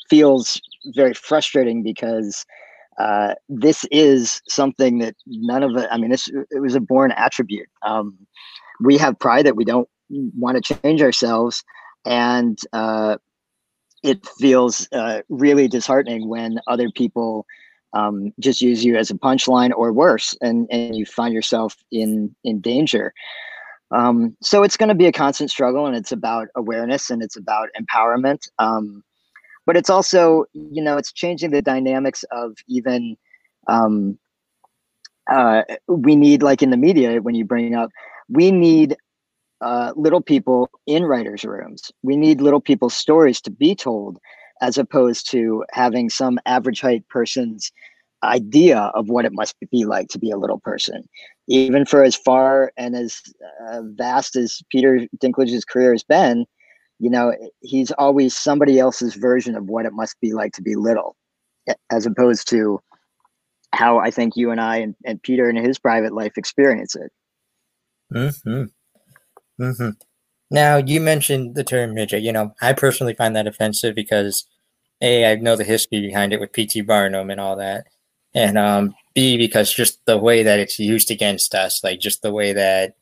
feels 0.09 0.61
very 0.95 1.15
frustrating 1.15 1.83
because 1.83 2.45
uh, 2.99 3.35
this 3.49 3.85
is 3.91 4.43
something 4.49 4.99
that 4.99 5.15
none 5.27 5.63
of 5.63 5.77
it. 5.77 5.89
I 5.91 5.99
mean, 5.99 6.13
it 6.13 6.61
was 6.61 6.75
a 6.75 6.81
born 6.81 7.13
attribute. 7.13 7.69
Um, 7.83 8.19
we 8.81 8.99
have 8.99 9.19
pride 9.19 9.47
that 9.47 9.57
we 9.57 9.65
don't 9.65 9.89
want 10.11 10.63
to 10.63 10.75
change 10.83 11.01
ourselves, 11.01 11.63
and 12.05 12.59
uh, 12.73 13.19
it 14.03 14.27
feels 14.39 14.89
uh, 14.93 15.23
really 15.29 15.69
disheartening 15.69 16.29
when 16.29 16.59
other 16.67 16.91
people 16.91 17.47
um, 17.93 18.33
just 18.41 18.61
use 18.61 18.85
you 18.85 18.97
as 18.97 19.11
a 19.11 19.15
punchline 19.15 19.71
or 19.77 19.93
worse, 19.93 20.37
and 20.41 20.67
and 20.71 20.97
you 20.97 21.07
find 21.07 21.33
yourself 21.33 21.77
in 21.93 22.35
in 22.45 22.61
danger. 22.61 23.13
Um, 23.91 24.37
so 24.43 24.63
it's 24.63 24.77
going 24.77 24.91
to 24.91 24.95
be 24.95 25.07
a 25.07 25.13
constant 25.13 25.51
struggle, 25.51 25.87
and 25.87 25.97
it's 25.97 26.13
about 26.13 26.49
awareness 26.55 27.11
and 27.11 27.23
it's 27.23 27.37
about 27.37 27.69
empowerment. 27.81 28.49
Um, 28.59 29.03
but 29.67 29.77
it's 29.77 29.91
also, 29.91 30.45
you 30.53 30.83
know, 30.83 30.97
it's 30.97 31.13
changing 31.13 31.51
the 31.51 31.63
dynamics 31.63 32.25
of 32.31 32.57
even. 32.69 33.17
Um, 33.67 34.19
uh, 35.31 35.63
we 35.89 36.17
need, 36.17 36.43
like 36.43 36.63
in 36.63 36.71
the 36.71 36.77
media, 36.79 37.21
when 37.21 37.35
you 37.35 37.45
bring 37.45 37.75
up, 37.75 37.91
we 38.31 38.51
need 38.51 38.97
uh, 39.61 39.93
little 39.97 40.23
people 40.23 40.71
in 40.87 41.05
writers' 41.05 41.45
rooms. 41.45 41.91
We 42.03 42.17
need 42.17 42.41
little 42.41 42.61
people's 42.61 42.95
stories 42.95 43.41
to 43.43 43.51
be 43.51 43.75
told, 43.75 44.19
as 44.63 44.79
opposed 44.79 45.31
to 45.33 45.65
having 45.73 46.09
some 46.09 46.39
average 46.47 46.81
height 46.81 47.07
person's 47.09 47.71
idea 48.23 48.79
of 48.95 49.09
what 49.09 49.25
it 49.25 49.33
must 49.33 49.55
be 49.71 49.85
like 49.85 50.09
to 50.09 50.19
be 50.19 50.31
a 50.31 50.37
little 50.37 50.61
person. 50.61 51.09
Even 51.49 51.87
for 51.87 52.05
as 52.05 52.15
far 52.15 52.73
and 52.77 52.95
as 52.95 53.21
uh, 53.69 53.81
vast 53.95 54.37
as 54.37 54.63
Peter 54.71 55.09
Dinklage's 55.19 55.65
career 55.65 55.93
has 55.93 56.05
been, 56.05 56.45
you 56.99 57.09
know, 57.09 57.35
he's 57.61 57.91
always 57.93 58.37
somebody 58.37 58.79
else's 58.79 59.15
version 59.15 59.55
of 59.55 59.65
what 59.65 59.87
it 59.87 59.93
must 59.93 60.21
be 60.21 60.33
like 60.33 60.53
to 60.53 60.63
be 60.63 60.77
little, 60.77 61.17
as 61.91 62.07
opposed 62.07 62.49
to 62.51 62.81
how 63.73 63.99
I 63.99 64.11
think 64.11 64.37
you 64.37 64.51
and 64.51 64.61
I 64.61 64.77
and, 64.77 64.95
and 65.05 65.23
Peter 65.23 65.49
in 65.49 65.57
his 65.57 65.79
private 65.79 66.13
life 66.13 66.33
experience 66.37 66.95
it. 66.97 67.13
Mm-hmm. 68.13 68.65
Mm-hmm. 69.63 69.91
Now 70.51 70.77
you 70.77 71.01
mentioned 71.01 71.55
the 71.55 71.65
term 71.65 71.95
midget. 71.95 72.23
You 72.23 72.33
know, 72.33 72.55
I 72.61 72.73
personally 72.73 73.15
find 73.15 73.37
that 73.37 73.47
offensive 73.47 73.95
because 73.95 74.47
a 75.01 75.31
I 75.31 75.35
know 75.37 75.57
the 75.57 75.65
history 75.65 76.01
behind 76.01 76.33
it 76.33 76.41
with 76.41 76.53
P.T. 76.53 76.81
Barnum 76.83 77.31
and 77.31 77.41
all 77.41 77.57
that, 77.57 77.87
and 78.35 78.59
um, 78.59 78.95
B 79.19 79.37
because 79.37 79.75
just 79.75 79.99
the 80.07 80.17
way 80.17 80.45
that 80.45 80.61
it's 80.61 80.79
used 80.79 81.11
against 81.11 81.53
us, 81.53 81.83
like 81.83 81.99
just 81.99 82.23
the 82.23 82.31
way 82.31 82.53
that 82.53 82.95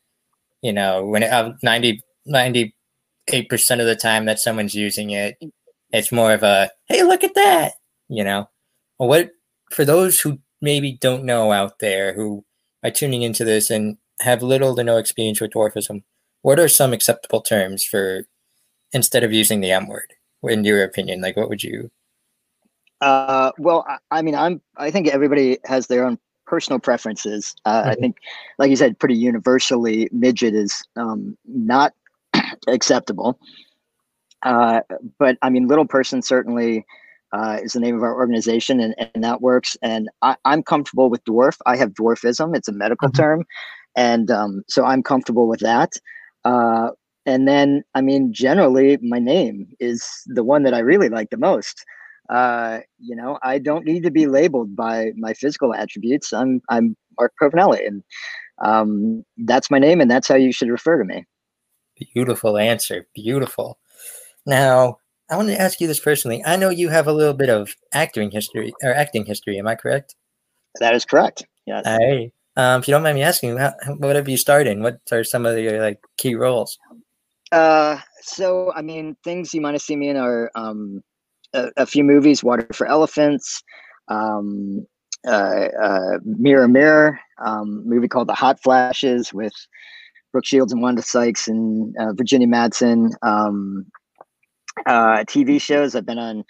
you 0.63 0.73
know 0.73 1.05
when 1.05 1.23
it, 1.23 1.31
uh, 1.31 1.53
90 1.63 2.01
98 2.25 3.49
percent 3.51 3.83
of 3.83 3.87
the 3.87 3.97
time 3.97 4.25
that 4.25 4.39
someone's 4.39 4.75
using 4.75 5.11
it, 5.11 5.37
it's 5.91 6.11
more 6.11 6.33
of 6.33 6.43
a 6.43 6.71
hey 6.89 7.03
look 7.03 7.23
at 7.23 7.35
that, 7.35 7.75
you 8.09 8.25
know. 8.25 8.49
What 8.97 9.33
for 9.71 9.85
those 9.85 10.21
who 10.21 10.39
maybe 10.63 10.97
don't 10.99 11.25
know 11.25 11.53
out 11.53 11.81
there 11.81 12.15
who 12.15 12.47
are 12.83 12.91
tuning 12.91 13.21
into 13.21 13.45
this 13.45 13.69
and 13.69 13.99
have 14.23 14.43
little 14.43 14.75
to 14.75 14.85
no 14.85 14.97
experience 14.97 15.43
with 15.43 15.51
dwarfism, 15.53 16.03
what 16.41 16.59
are 16.59 16.69
some 16.69 16.95
acceptable 16.95 17.43
terms 17.43 17.85
for 17.85 18.27
instead 18.91 19.23
of 19.23 19.35
using 19.35 19.61
the 19.61 19.71
M 19.71 19.87
word? 19.87 20.15
In 20.43 20.65
your 20.65 20.83
opinion, 20.83 21.21
like 21.21 21.37
what 21.37 21.51
would 21.51 21.63
you? 21.63 21.91
Uh, 23.01 23.53
well, 23.59 23.85
I, 23.89 23.99
I, 24.19 24.23
mean, 24.23 24.35
I'm. 24.35 24.61
I 24.77 24.91
think 24.91 25.09
everybody 25.09 25.59
has 25.65 25.87
their 25.87 26.07
own 26.07 26.19
personal 26.47 26.79
preferences. 26.79 27.55
Uh, 27.65 27.83
mm-hmm. 27.83 27.91
I 27.91 27.95
think, 27.95 28.17
like 28.59 28.71
you 28.71 28.77
said, 28.77 28.99
pretty 28.99 29.17
universally, 29.17 30.09
midget 30.13 30.55
is 30.55 30.83
um, 30.97 31.37
not 31.47 31.93
acceptable. 32.69 33.39
Uh, 34.43 34.81
but 35.19 35.37
I 35.43 35.51
mean, 35.51 35.67
little 35.67 35.87
person 35.87 36.23
certainly 36.23 36.87
uh, 37.33 37.59
is 37.63 37.73
the 37.73 37.81
name 37.81 37.97
of 37.97 38.03
our 38.03 38.15
organization, 38.15 38.81
and, 38.81 38.95
and 38.99 39.23
that 39.25 39.43
works. 39.43 39.77
And 39.83 40.09
I, 40.23 40.37
am 40.45 40.63
comfortable 40.63 41.11
with 41.11 41.25
dwarf. 41.25 41.59
I 41.67 41.77
have 41.77 41.91
dwarfism; 41.91 42.57
it's 42.57 42.69
a 42.69 42.73
medical 42.73 43.09
mm-hmm. 43.09 43.21
term, 43.23 43.45
and 43.97 44.31
um, 44.31 44.63
so 44.69 44.85
I'm 44.85 45.03
comfortable 45.03 45.49
with 45.49 45.61
that. 45.61 45.95
Uh, 46.45 46.91
and 47.27 47.49
then, 47.49 47.83
I 47.95 48.03
mean, 48.03 48.33
generally, 48.33 48.99
my 49.03 49.19
name 49.19 49.67
is 49.81 50.23
the 50.27 50.45
one 50.45 50.63
that 50.63 50.75
I 50.75 50.79
really 50.79 51.09
like 51.09 51.31
the 51.31 51.37
most. 51.37 51.85
Uh, 52.29 52.81
you 52.99 53.15
know, 53.15 53.39
I 53.43 53.59
don't 53.59 53.85
need 53.85 54.03
to 54.03 54.11
be 54.11 54.27
labeled 54.27 54.75
by 54.75 55.13
my 55.17 55.35
physical 55.35 55.75
attributes. 55.75 56.33
I'm 56.33 56.61
I'm 56.69 56.97
Mark 57.19 57.33
Povinelli, 57.41 57.87
and 57.87 58.03
um, 58.65 59.25
that's 59.39 59.71
my 59.71 59.79
name, 59.79 60.01
and 60.01 60.11
that's 60.11 60.29
how 60.29 60.35
you 60.35 60.53
should 60.53 60.69
refer 60.69 60.99
to 60.99 61.05
me. 61.05 61.25
Beautiful 62.15 62.59
answer. 62.59 63.07
Beautiful. 63.15 63.79
Now, 64.45 64.99
I 65.31 65.37
want 65.37 65.49
to 65.49 65.61
ask 65.61 65.81
you 65.81 65.87
this 65.87 66.01
personally. 66.01 66.43
I 66.45 66.57
know 66.57 66.71
you 66.71 66.89
have 66.89 67.07
a 67.07 67.13
little 67.13 67.35
bit 67.35 67.49
of 67.49 67.75
acting 67.93 68.31
history 68.31 68.73
or 68.83 68.95
acting 68.95 69.25
history. 69.25 69.59
Am 69.59 69.67
I 69.67 69.75
correct? 69.75 70.15
That 70.81 70.95
is 70.95 71.05
correct. 71.05 71.47
Yes. 71.67 71.87
Hey, 71.87 72.33
um, 72.57 72.81
if 72.81 72.89
you 72.89 72.93
don't 72.93 73.03
mind 73.03 73.17
me 73.17 73.23
asking, 73.23 73.57
how, 73.57 73.73
what 73.99 74.17
have 74.17 74.29
you 74.29 74.37
starred 74.37 74.67
in? 74.67 74.83
What 74.83 75.01
are 75.11 75.25
some 75.25 75.47
of 75.47 75.59
your 75.59 75.81
like 75.81 76.01
key 76.17 76.35
roles? 76.35 76.79
Uh, 77.51 77.99
so 78.21 78.73
I 78.75 78.83
mean, 78.83 79.17
things 79.25 79.55
you 79.55 79.61
might 79.61 79.75
have 79.75 79.83
seen 79.83 79.99
me 79.99 80.09
in 80.09 80.17
are 80.17 80.51
um, 80.55 81.03
a, 81.55 81.87
few 81.87 82.05
movies: 82.05 82.45
Water 82.45 82.67
for 82.73 82.87
Elephants, 82.87 83.63
um, 84.09 84.87
uh, 85.27 85.69
uh, 85.83 86.19
Mirror 86.25 86.69
Mirror, 86.69 87.21
um, 87.45 87.83
movie 87.87 88.09
called 88.09 88.29
The 88.29 88.35
Hot 88.35 88.61
Flashes 88.63 89.33
with 89.33 89.53
Brooke 90.33 90.47
Shields 90.47 90.73
and 90.73 90.83
Wanda 90.83 91.03
Sykes 91.03 91.49
and 91.49 91.95
uh, 91.99 92.13
Virginia 92.13 92.49
Madsen. 92.49 93.11
Um, 93.23 93.87
uh, 94.87 95.25
TV 95.25 95.61
shows. 95.61 95.95
I've 95.95 96.07
been 96.07 96.19
on 96.19 96.45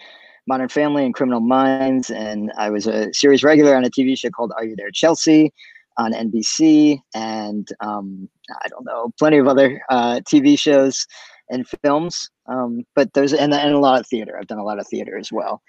Modern 0.49 0.69
Family 0.69 1.05
and 1.05 1.15
Criminal 1.15 1.41
Minds, 1.41 2.11
and 2.11 2.53
I 2.59 2.71
was 2.71 2.87
a 2.87 3.13
series 3.13 3.43
regular 3.43 3.77
on 3.77 3.85
a 3.85 3.91
TV 3.91 4.19
show 4.19 4.31
called 4.31 4.53
Are 4.57 4.65
You 4.65 4.75
There, 4.77 4.91
Chelsea, 4.91 5.53
on 5.99 6.13
NBC, 6.13 6.99
and 7.15 7.69
um, 7.81 8.29
I 8.63 8.69
don't 8.69 8.85
know, 8.85 9.13
plenty 9.19 9.39
of 9.39 9.49
other 9.49 9.81
uh, 9.91 10.21
TV 10.21 10.59
shows 10.59 11.07
and 11.49 11.67
films. 11.85 12.31
Um, 12.47 12.85
but 12.95 13.13
there's 13.15 13.33
and, 13.33 13.53
and 13.53 13.75
a 13.75 13.79
lot 13.79 14.01
of 14.01 14.07
theater. 14.07 14.37
I've 14.39 14.47
done 14.47 14.59
a 14.59 14.65
lot 14.65 14.79
of 14.79 14.87
theater 14.87 15.17
as 15.17 15.31
well. 15.33 15.63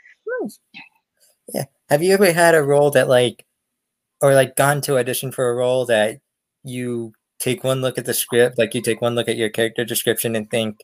Yeah. 1.54 1.66
Have 1.90 2.04
you 2.04 2.14
ever 2.14 2.32
had 2.34 2.56
a 2.56 2.64
role 2.64 2.92
that 2.92 3.08
like, 3.08 3.46
or 4.22 4.34
like 4.34 4.56
gone 4.56 4.82
to 4.82 4.98
audition 4.98 5.32
for 5.32 5.50
a 5.50 5.56
role 5.56 5.86
that 5.86 6.20
you 6.64 7.14
take 7.40 7.64
one 7.64 7.82
look 7.82 7.98
at 7.98 8.06
the 8.06 8.14
script, 8.14 8.58
like 8.58 8.74
you 8.74 8.82
take 8.82 9.02
one 9.02 9.16
look 9.16 9.30
at 9.30 9.38
your 9.38 9.50
character 9.50 9.86
description 9.86 10.36
and 10.36 10.50
think, 10.50 10.82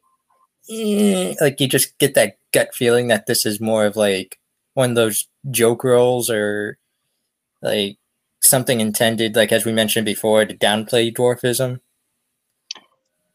eh, 0.69 1.33
like 1.41 1.59
you 1.59 1.67
just 1.67 1.97
get 1.97 2.13
that 2.13 2.37
gut 2.53 2.73
feeling 2.73 3.07
that 3.07 3.25
this 3.25 3.45
is 3.45 3.59
more 3.59 3.85
of 3.85 3.95
like 3.95 4.39
one 4.75 4.91
of 4.91 4.95
those 4.95 5.27
joke 5.51 5.83
roles 5.83 6.29
or 6.29 6.77
like 7.61 7.97
something 8.41 8.79
intended, 8.79 9.35
like 9.35 9.51
as 9.51 9.65
we 9.65 9.71
mentioned 9.71 10.05
before, 10.05 10.45
to 10.45 10.55
downplay 10.55 11.13
dwarfism? 11.13 11.79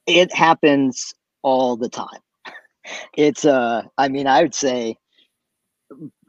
It 0.06 0.32
happens 0.34 1.14
all 1.42 1.76
the 1.76 1.88
time. 1.88 2.20
It's 3.16 3.44
uh 3.44 3.82
I 3.98 4.08
mean, 4.08 4.26
I 4.26 4.42
would 4.42 4.54
say 4.54 4.96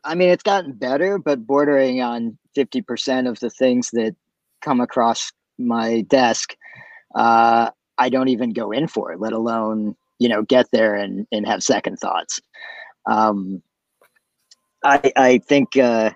I 0.04 0.16
mean 0.16 0.30
it's 0.30 0.44
gotten 0.44 0.74
better, 0.74 1.18
but 1.18 1.46
bordering 1.46 2.02
on 2.02 2.38
50% 2.58 3.30
of 3.30 3.40
the 3.40 3.50
things 3.50 3.92
that 3.92 4.16
come 4.62 4.82
across 4.82 5.32
my 5.58 6.02
desk, 6.02 6.56
uh, 7.16 7.70
I 7.98 8.10
don't 8.10 8.30
even 8.30 8.52
go 8.52 8.72
in 8.72 8.88
for 8.88 9.12
it, 9.14 9.20
let 9.20 9.34
alone 9.34 9.96
you 10.20 10.28
know 10.30 10.44
get 10.44 10.68
there 10.72 10.96
and 10.96 11.26
and 11.32 11.48
have 11.48 11.64
second 11.64 11.98
thoughts 11.98 12.40
um 13.10 13.62
i 14.84 15.12
i 15.16 15.38
think 15.40 15.76
uh 15.78 16.12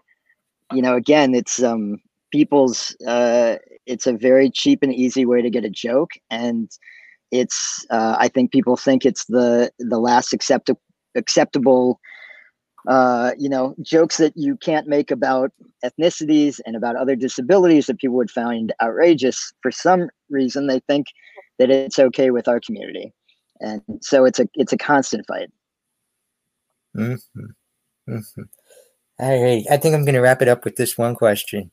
you 0.71 0.81
know 0.81 0.95
again 0.95 1.33
it's 1.33 1.63
um 1.63 1.97
people's 2.31 2.95
uh 3.07 3.55
it's 3.85 4.05
a 4.05 4.13
very 4.13 4.49
cheap 4.49 4.83
and 4.83 4.93
easy 4.93 5.25
way 5.25 5.41
to 5.41 5.49
get 5.49 5.65
a 5.65 5.69
joke 5.69 6.11
and 6.29 6.69
it's 7.33 7.85
uh 7.89 8.15
i 8.19 8.27
think 8.27 8.51
people 8.51 8.77
think 8.77 9.05
it's 9.05 9.25
the 9.25 9.71
the 9.79 9.99
last 9.99 10.33
acceptable 10.33 10.81
acceptable 11.15 11.99
uh, 12.85 13.31
you 13.39 13.47
know, 13.47 13.73
jokes 13.81 14.17
that 14.17 14.33
you 14.35 14.57
can't 14.57 14.89
make 14.89 15.09
about 15.09 15.51
ethnicities 15.85 16.59
and 16.65 16.75
about 16.75 16.97
other 16.97 17.15
disabilities 17.15 17.85
that 17.85 17.97
people 17.97 18.17
would 18.17 18.29
find 18.29 18.73
outrageous. 18.81 19.53
For 19.61 19.71
some 19.71 20.09
reason, 20.29 20.67
they 20.67 20.81
think 20.81 21.07
that 21.59 21.69
it's 21.69 21.97
okay 21.97 22.29
with 22.29 22.49
our 22.49 22.59
community 22.59 23.13
and 23.63 23.81
so 24.01 24.25
it's 24.25 24.39
a 24.39 24.47
it's 24.53 24.73
a 24.73 24.77
constant 24.77 25.25
fight. 25.25 25.49
Mm-hmm. 26.95 28.13
Mm-hmm. 28.13 28.41
All 29.19 29.43
right, 29.43 29.63
I 29.71 29.77
think 29.77 29.95
I'm 29.95 30.03
going 30.03 30.15
to 30.15 30.21
wrap 30.21 30.41
it 30.41 30.47
up 30.47 30.65
with 30.65 30.75
this 30.75 30.97
one 30.97 31.15
question. 31.15 31.71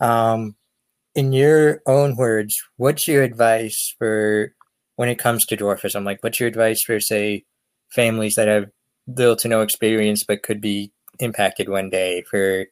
Um, 0.00 0.54
in 1.14 1.32
your 1.32 1.80
own 1.86 2.16
words, 2.16 2.62
what's 2.76 3.08
your 3.08 3.22
advice 3.22 3.94
for 3.98 4.54
when 4.96 5.08
it 5.08 5.18
comes 5.18 5.46
to 5.46 5.56
dwarfism? 5.56 6.04
Like, 6.04 6.22
what's 6.22 6.40
your 6.40 6.48
advice 6.48 6.82
for, 6.82 7.00
say, 7.00 7.44
families 7.88 8.34
that 8.36 8.48
have 8.48 8.70
little 9.06 9.36
to 9.36 9.48
no 9.48 9.60
experience 9.60 10.24
but 10.24 10.42
could 10.42 10.60
be 10.60 10.92
impacted 11.20 11.68
one 11.68 11.90
day, 11.90 12.22
for 12.22 12.66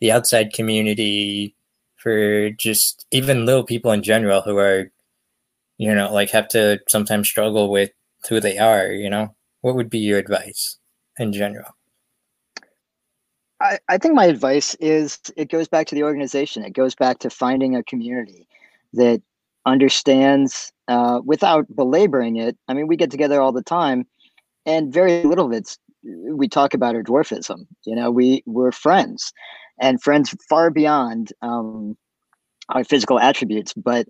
the 0.00 0.12
outside 0.12 0.52
community, 0.52 1.54
for 1.96 2.50
just 2.50 3.06
even 3.10 3.46
little 3.46 3.64
people 3.64 3.92
in 3.92 4.02
general 4.02 4.42
who 4.42 4.56
are 4.58 4.90
you 5.78 5.94
know, 5.94 6.12
like 6.12 6.30
have 6.30 6.48
to 6.48 6.80
sometimes 6.88 7.28
struggle 7.28 7.70
with 7.70 7.90
who 8.28 8.40
they 8.40 8.58
are, 8.58 8.88
you 8.88 9.08
know? 9.08 9.34
What 9.60 9.76
would 9.76 9.88
be 9.88 10.00
your 10.00 10.18
advice 10.18 10.76
in 11.18 11.32
general? 11.32 11.76
I, 13.60 13.78
I 13.88 13.98
think 13.98 14.14
my 14.14 14.26
advice 14.26 14.74
is 14.76 15.18
it 15.36 15.50
goes 15.50 15.68
back 15.68 15.86
to 15.88 15.94
the 15.94 16.02
organization. 16.02 16.64
It 16.64 16.74
goes 16.74 16.94
back 16.94 17.20
to 17.20 17.30
finding 17.30 17.74
a 17.74 17.82
community 17.84 18.48
that 18.92 19.22
understands 19.66 20.72
uh, 20.88 21.20
without 21.24 21.66
belaboring 21.74 22.36
it. 22.36 22.56
I 22.68 22.74
mean, 22.74 22.86
we 22.86 22.96
get 22.96 23.10
together 23.10 23.40
all 23.40 23.52
the 23.52 23.62
time, 23.62 24.06
and 24.66 24.92
very 24.92 25.22
little 25.22 25.46
of 25.46 25.52
it's 25.52 25.78
we 26.02 26.48
talk 26.48 26.74
about 26.74 26.94
our 26.94 27.02
dwarfism. 27.02 27.66
You 27.84 27.94
know, 27.94 28.10
we 28.10 28.42
we're 28.46 28.72
friends, 28.72 29.32
and 29.80 30.02
friends 30.02 30.34
far 30.48 30.70
beyond 30.70 31.32
um, 31.42 31.96
our 32.70 32.84
physical 32.84 33.18
attributes. 33.20 33.72
But 33.74 34.06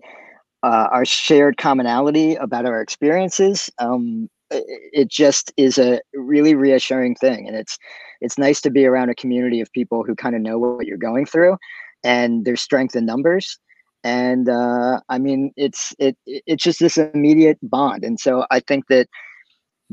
uh, 0.63 0.87
our 0.91 1.05
shared 1.05 1.57
commonality 1.57 2.35
about 2.35 2.65
our 2.65 2.81
experiences 2.81 3.69
um, 3.79 4.29
it 4.51 5.09
just 5.09 5.53
is 5.57 5.77
a 5.77 6.01
really 6.13 6.55
reassuring 6.55 7.15
thing 7.15 7.47
and 7.47 7.55
it's 7.55 7.77
it's 8.21 8.37
nice 8.37 8.59
to 8.61 8.69
be 8.69 8.85
around 8.85 9.09
a 9.09 9.15
community 9.15 9.61
of 9.61 9.71
people 9.71 10.03
who 10.03 10.15
kind 10.15 10.35
of 10.35 10.41
know 10.41 10.57
what 10.57 10.85
you're 10.85 10.97
going 10.97 11.25
through 11.25 11.55
and 12.03 12.45
there's 12.45 12.61
strength 12.61 12.95
in 12.95 13.05
numbers 13.05 13.59
and 14.03 14.49
uh, 14.49 14.99
i 15.09 15.17
mean 15.17 15.51
it's 15.55 15.93
it 15.99 16.17
it's 16.25 16.63
just 16.63 16.79
this 16.79 16.97
immediate 16.97 17.57
bond. 17.61 18.03
And 18.03 18.19
so 18.19 18.45
i 18.51 18.59
think 18.59 18.85
that 18.87 19.07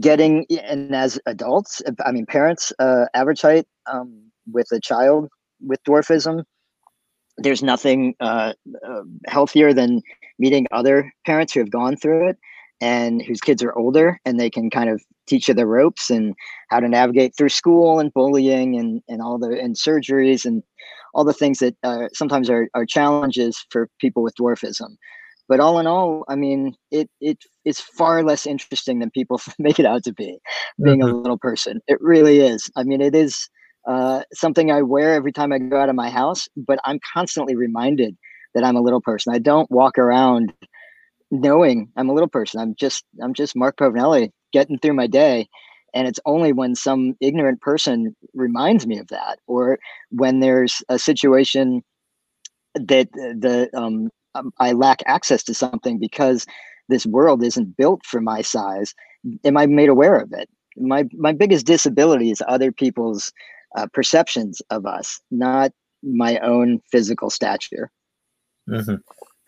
getting 0.01 0.47
and 0.63 0.95
as 0.95 1.19
adults 1.27 1.83
i 2.05 2.13
mean 2.13 2.27
parents 2.27 2.73
uh, 2.79 3.07
average 3.15 3.41
height 3.41 3.67
um, 3.91 4.31
with 4.53 4.67
a 4.73 4.81
child 4.81 5.29
with 5.61 5.83
dwarfism 5.85 6.45
there's 7.39 7.63
nothing 7.63 8.15
uh, 8.21 8.53
uh, 8.87 9.03
healthier 9.27 9.73
than 9.73 10.03
meeting 10.39 10.67
other 10.73 11.13
parents 11.25 11.53
who 11.53 11.61
have 11.61 11.71
gone 11.71 11.97
through 11.97 12.29
it 12.29 12.37
and 12.81 13.23
whose 13.23 13.41
kids 13.41 13.63
are 13.63 13.77
older 13.77 14.21
and 14.25 14.39
they 14.39 14.51
can 14.51 14.69
kind 14.69 14.91
of 14.91 15.03
teach 15.27 15.49
you 15.49 15.55
the 15.55 15.67
ropes 15.67 16.11
and 16.11 16.35
how 16.69 16.79
to 16.79 16.89
navigate 16.89 17.35
through 17.37 17.49
school 17.49 17.99
and 17.99 18.13
bullying 18.13 18.79
and, 18.79 19.03
and 19.09 19.23
all 19.23 19.39
the 19.39 19.59
and 19.59 19.77
surgeries 19.77 20.45
and 20.45 20.63
all 21.17 21.25
the 21.25 21.33
things 21.33 21.59
that 21.61 21.75
uh, 21.83 22.09
sometimes 22.13 22.51
are, 22.51 22.69
are 22.75 22.85
challenges 22.85 23.65
for 23.71 23.89
people 23.99 24.23
with 24.23 24.37
dwarfism. 24.37 24.97
But 25.49 25.61
all 25.61 25.79
in 25.79 25.87
all, 25.87 26.25
I 26.29 26.37
mean, 26.37 26.75
it 26.91 27.09
it 27.21 27.39
is 27.65 27.81
far 27.81 28.23
less 28.23 28.47
interesting 28.47 28.99
than 28.99 29.11
people 29.11 29.41
make 29.59 29.81
it 29.81 29.87
out 29.87 30.05
to 30.05 30.13
be. 30.13 30.39
Being 30.83 31.01
mm-hmm. 31.01 31.09
a 31.09 31.17
little 31.17 31.39
person, 31.39 31.81
it 31.89 31.99
really 32.01 32.41
is. 32.41 32.71
I 32.77 32.83
mean, 32.83 33.01
it 33.01 33.15
is 33.15 33.49
uh, 33.89 34.23
something 34.35 34.71
I 34.71 34.83
wear 34.83 35.15
every 35.15 35.33
time 35.33 35.53
I 35.53 35.59
go 35.59 35.81
out 35.81 35.89
of 35.89 35.95
my 35.95 36.11
house, 36.11 36.49
but 36.55 36.79
I'm 36.85 37.01
constantly 37.15 37.57
reminded 37.57 38.17
that 38.55 38.65
I'm 38.65 38.77
a 38.77 38.83
little 38.83 39.01
person. 39.01 39.33
I 39.33 39.39
don't 39.39 39.71
walk 39.71 39.97
around 39.97 40.53
knowing 41.31 41.89
I'm 41.97 42.11
a 42.11 42.13
little 42.13 42.29
person. 42.29 42.61
I'm 42.61 42.75
just 42.79 43.05
I'm 43.23 43.33
just 43.33 43.57
Mark 43.57 43.79
Povinelli 43.79 44.33
getting 44.53 44.79
through 44.79 44.95
my 44.95 45.07
day. 45.07 45.49
And 45.97 46.07
it's 46.07 46.21
only 46.27 46.53
when 46.53 46.75
some 46.75 47.17
ignorant 47.23 47.63
person 47.63 48.15
reminds 48.35 48.87
me 48.87 48.99
of 48.99 49.09
that, 49.09 49.39
or 49.47 49.79
when 50.11 50.41
there's 50.41 50.83
a 50.91 50.99
situation 50.99 51.83
that 52.75 53.11
the 53.13 53.71
um, 53.73 54.11
um, 54.35 54.53
I 54.61 54.73
lack 54.73 55.03
access 55.07 55.43
to 55.45 55.55
something 55.55 55.99
because 55.99 56.45
this 56.91 57.07
world 57.07 57.43
isn't 57.43 57.79
built 57.79 58.05
for 58.05 58.21
my 58.21 58.43
size, 58.43 58.95
am 59.43 59.57
I 59.57 59.65
made 59.65 59.89
aware 59.89 60.17
of 60.17 60.35
it? 60.35 60.51
My 60.77 61.05
my 61.15 61.33
biggest 61.33 61.65
disability 61.65 62.31
is 62.31 62.43
other 62.47 62.71
people's 62.71 63.33
uh, 63.75 63.87
perceptions 63.95 64.61
of 64.69 64.85
us, 64.85 65.19
not 65.31 65.73
my 66.03 66.39
own 66.41 66.81
physical 66.93 67.31
stature. 67.31 67.91
Mm-hmm. 68.69 68.97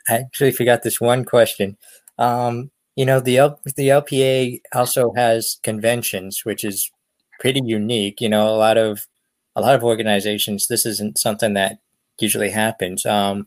I 0.08 0.14
actually 0.14 0.52
forgot 0.52 0.82
this 0.82 0.98
one 0.98 1.26
question. 1.26 1.76
Um, 2.16 2.70
you 2.98 3.06
know, 3.06 3.20
the 3.20 3.38
L- 3.38 3.60
the 3.76 3.90
LPA 3.90 4.60
also 4.74 5.12
has 5.14 5.60
conventions, 5.62 6.44
which 6.44 6.64
is 6.64 6.90
pretty 7.38 7.60
unique. 7.64 8.20
You 8.20 8.28
know, 8.28 8.48
a 8.48 8.58
lot 8.58 8.76
of 8.76 9.06
a 9.54 9.60
lot 9.60 9.76
of 9.76 9.84
organizations, 9.84 10.66
this 10.66 10.84
isn't 10.84 11.16
something 11.16 11.54
that 11.54 11.78
usually 12.20 12.50
happens. 12.50 13.06
Um, 13.06 13.46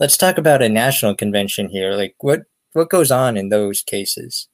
let's 0.00 0.18
talk 0.18 0.36
about 0.36 0.60
a 0.60 0.68
national 0.68 1.14
convention 1.14 1.70
here. 1.70 1.92
Like, 1.92 2.14
what 2.20 2.42
what 2.74 2.90
goes 2.90 3.10
on 3.10 3.38
in 3.38 3.48
those 3.48 3.80
cases? 3.80 4.48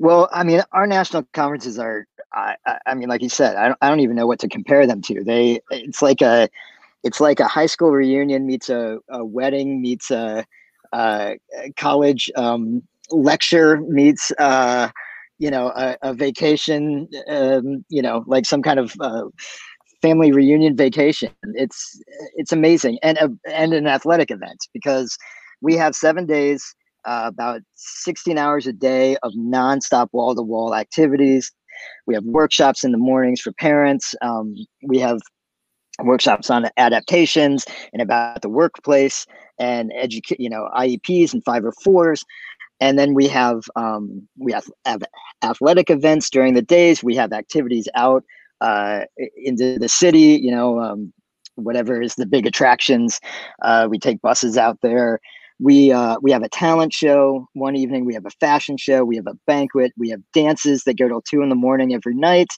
Well, 0.00 0.28
I 0.32 0.42
mean, 0.42 0.62
our 0.72 0.88
national 0.88 1.22
conferences 1.34 1.78
are 1.78 2.04
I, 2.32 2.56
I 2.84 2.94
mean, 2.94 3.08
like 3.08 3.22
you 3.22 3.28
said, 3.28 3.54
I 3.54 3.68
don't, 3.68 3.78
I 3.80 3.90
don't 3.90 4.00
even 4.00 4.16
know 4.16 4.26
what 4.26 4.40
to 4.40 4.48
compare 4.48 4.88
them 4.88 5.02
to. 5.02 5.22
They, 5.22 5.60
it's 5.70 6.02
like 6.02 6.20
a, 6.20 6.48
it's 7.04 7.20
like 7.20 7.38
a 7.38 7.46
high 7.46 7.66
school 7.66 7.92
reunion 7.92 8.44
meets 8.44 8.68
a, 8.68 8.98
a 9.08 9.24
wedding 9.24 9.80
meets 9.80 10.10
a, 10.10 10.44
a 10.92 11.36
college 11.76 12.30
um, 12.36 12.82
lecture 13.10 13.80
meets, 13.82 14.32
uh, 14.38 14.88
you 15.38 15.50
know, 15.50 15.72
a, 15.76 15.96
a 16.02 16.14
vacation, 16.14 17.08
um, 17.28 17.84
you 17.88 18.02
know, 18.02 18.24
like 18.26 18.46
some 18.46 18.62
kind 18.62 18.78
of 18.78 18.94
uh, 19.00 19.24
family 20.02 20.32
reunion 20.32 20.76
vacation. 20.76 21.30
It's 21.54 22.00
it's 22.34 22.52
amazing, 22.52 22.98
and 23.02 23.18
a, 23.18 23.30
and 23.52 23.72
an 23.72 23.86
athletic 23.86 24.30
event 24.30 24.66
because 24.72 25.16
we 25.60 25.74
have 25.74 25.94
seven 25.94 26.26
days, 26.26 26.74
uh, 27.04 27.24
about 27.26 27.62
16 27.74 28.38
hours 28.38 28.66
a 28.66 28.72
day 28.72 29.16
of 29.22 29.32
nonstop 29.32 30.08
wall 30.12 30.34
to 30.34 30.42
wall 30.42 30.74
activities 30.74 31.52
we 32.06 32.14
have 32.14 32.24
workshops 32.24 32.84
in 32.84 32.92
the 32.92 32.98
mornings 32.98 33.40
for 33.40 33.52
parents. 33.52 34.14
Um, 34.22 34.54
we 34.82 34.98
have 34.98 35.18
workshops 36.02 36.50
on 36.50 36.68
adaptations 36.76 37.66
and 37.92 38.00
about 38.00 38.42
the 38.42 38.48
workplace 38.48 39.26
and 39.58 39.92
educate, 39.94 40.40
you 40.40 40.50
know, 40.50 40.68
IEPs 40.76 41.32
and 41.32 41.44
five 41.44 41.64
or 41.64 41.72
fours. 41.84 42.24
And 42.80 42.98
then 42.98 43.14
we 43.14 43.26
have 43.28 43.62
um, 43.76 44.28
we 44.38 44.52
have, 44.52 44.66
have 44.84 45.02
athletic 45.42 45.90
events 45.90 46.30
during 46.30 46.54
the 46.54 46.62
days. 46.62 47.02
We 47.02 47.16
have 47.16 47.32
activities 47.32 47.88
out 47.94 48.24
uh, 48.60 49.00
into 49.36 49.78
the 49.78 49.88
city. 49.88 50.40
You 50.40 50.52
know, 50.52 50.80
um, 50.80 51.12
whatever 51.56 52.00
is 52.00 52.14
the 52.14 52.26
big 52.26 52.46
attractions. 52.46 53.20
Uh, 53.62 53.88
we 53.90 53.98
take 53.98 54.20
buses 54.22 54.56
out 54.56 54.78
there 54.80 55.20
we 55.58 55.90
uh, 55.92 56.16
we 56.22 56.30
have 56.30 56.42
a 56.42 56.48
talent 56.48 56.92
show 56.92 57.48
one 57.54 57.76
evening 57.76 58.04
we 58.04 58.14
have 58.14 58.26
a 58.26 58.30
fashion 58.40 58.76
show 58.76 59.04
we 59.04 59.16
have 59.16 59.26
a 59.26 59.36
banquet 59.46 59.92
we 59.96 60.08
have 60.08 60.20
dances 60.32 60.84
that 60.84 60.98
go 60.98 61.08
till 61.08 61.22
two 61.22 61.42
in 61.42 61.48
the 61.48 61.54
morning 61.54 61.94
every 61.94 62.14
night 62.14 62.48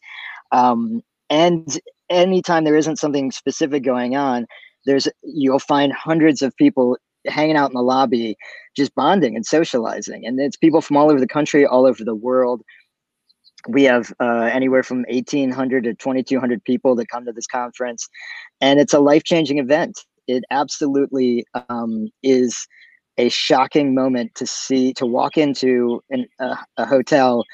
um, 0.52 1.00
and 1.28 1.80
anytime 2.08 2.64
there 2.64 2.76
isn't 2.76 2.98
something 2.98 3.30
specific 3.30 3.82
going 3.82 4.16
on 4.16 4.46
there's 4.86 5.08
you'll 5.22 5.58
find 5.58 5.92
hundreds 5.92 6.42
of 6.42 6.56
people 6.56 6.96
hanging 7.26 7.56
out 7.56 7.70
in 7.70 7.74
the 7.74 7.82
lobby 7.82 8.36
just 8.76 8.94
bonding 8.94 9.36
and 9.36 9.44
socializing. 9.44 10.24
And 10.24 10.40
it's 10.40 10.56
people 10.56 10.80
from 10.80 10.96
all 10.96 11.10
over 11.10 11.20
the 11.20 11.26
country 11.26 11.66
all 11.66 11.86
over 11.86 12.04
the 12.04 12.14
world. 12.14 12.62
We 13.68 13.84
have 13.84 14.12
uh, 14.20 14.48
anywhere 14.52 14.82
from 14.82 15.04
1800 15.10 15.84
to 15.84 15.94
2200 15.94 16.64
people 16.64 16.94
that 16.96 17.08
come 17.08 17.26
to 17.26 17.32
this 17.32 17.46
conference. 17.46 18.08
And 18.60 18.80
it's 18.80 18.94
a 18.94 19.00
life-changing 19.00 19.58
event. 19.58 20.00
It 20.26 20.44
absolutely 20.50 21.44
um, 21.68 22.08
is 22.22 22.66
a 23.18 23.28
shocking 23.28 23.94
moment 23.94 24.34
to 24.36 24.46
see 24.46 24.94
to 24.94 25.04
walk 25.04 25.36
into 25.36 26.02
an, 26.08 26.26
a, 26.38 26.56
a 26.78 26.86
hotel 26.86 27.44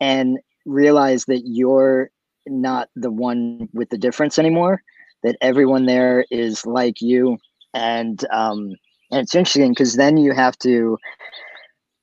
and 0.00 0.38
realize 0.64 1.26
that 1.26 1.42
you're 1.44 2.10
not 2.46 2.88
the 2.96 3.10
one 3.10 3.68
with 3.74 3.90
the 3.90 3.98
difference 3.98 4.38
anymore 4.38 4.82
that 5.22 5.36
everyone 5.40 5.86
there 5.86 6.24
is 6.30 6.66
like 6.66 7.00
you 7.00 7.38
and 7.74 8.24
um 8.32 8.74
and 9.10 9.20
it's 9.20 9.34
interesting 9.34 9.72
because 9.72 9.96
then 9.96 10.16
you 10.16 10.32
have 10.32 10.56
to 10.58 10.98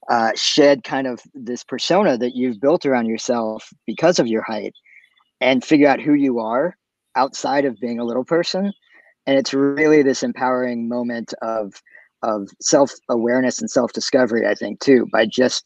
uh, 0.10 0.32
shed 0.36 0.84
kind 0.84 1.06
of 1.06 1.22
this 1.36 1.64
persona 1.64 2.18
that 2.18 2.36
you've 2.36 2.60
built 2.60 2.84
around 2.84 3.06
yourself 3.06 3.70
because 3.86 4.18
of 4.18 4.26
your 4.26 4.42
height 4.42 4.74
and 5.40 5.64
figure 5.64 5.88
out 5.88 6.02
who 6.02 6.14
you 6.14 6.40
are 6.40 6.76
outside 7.16 7.64
of 7.64 7.80
being 7.80 8.00
a 8.00 8.04
little 8.04 8.26
person 8.26 8.74
and 9.30 9.38
it's 9.38 9.54
really 9.54 10.02
this 10.02 10.24
empowering 10.24 10.90
moment 10.90 11.36
of 11.44 11.74
of 12.24 12.50
self 12.60 12.92
awareness 13.10 13.60
and 13.60 13.70
self 13.70 13.94
discovery. 13.94 14.48
I 14.48 14.56
think 14.56 14.80
too 14.80 15.08
by 15.12 15.28
just 15.28 15.66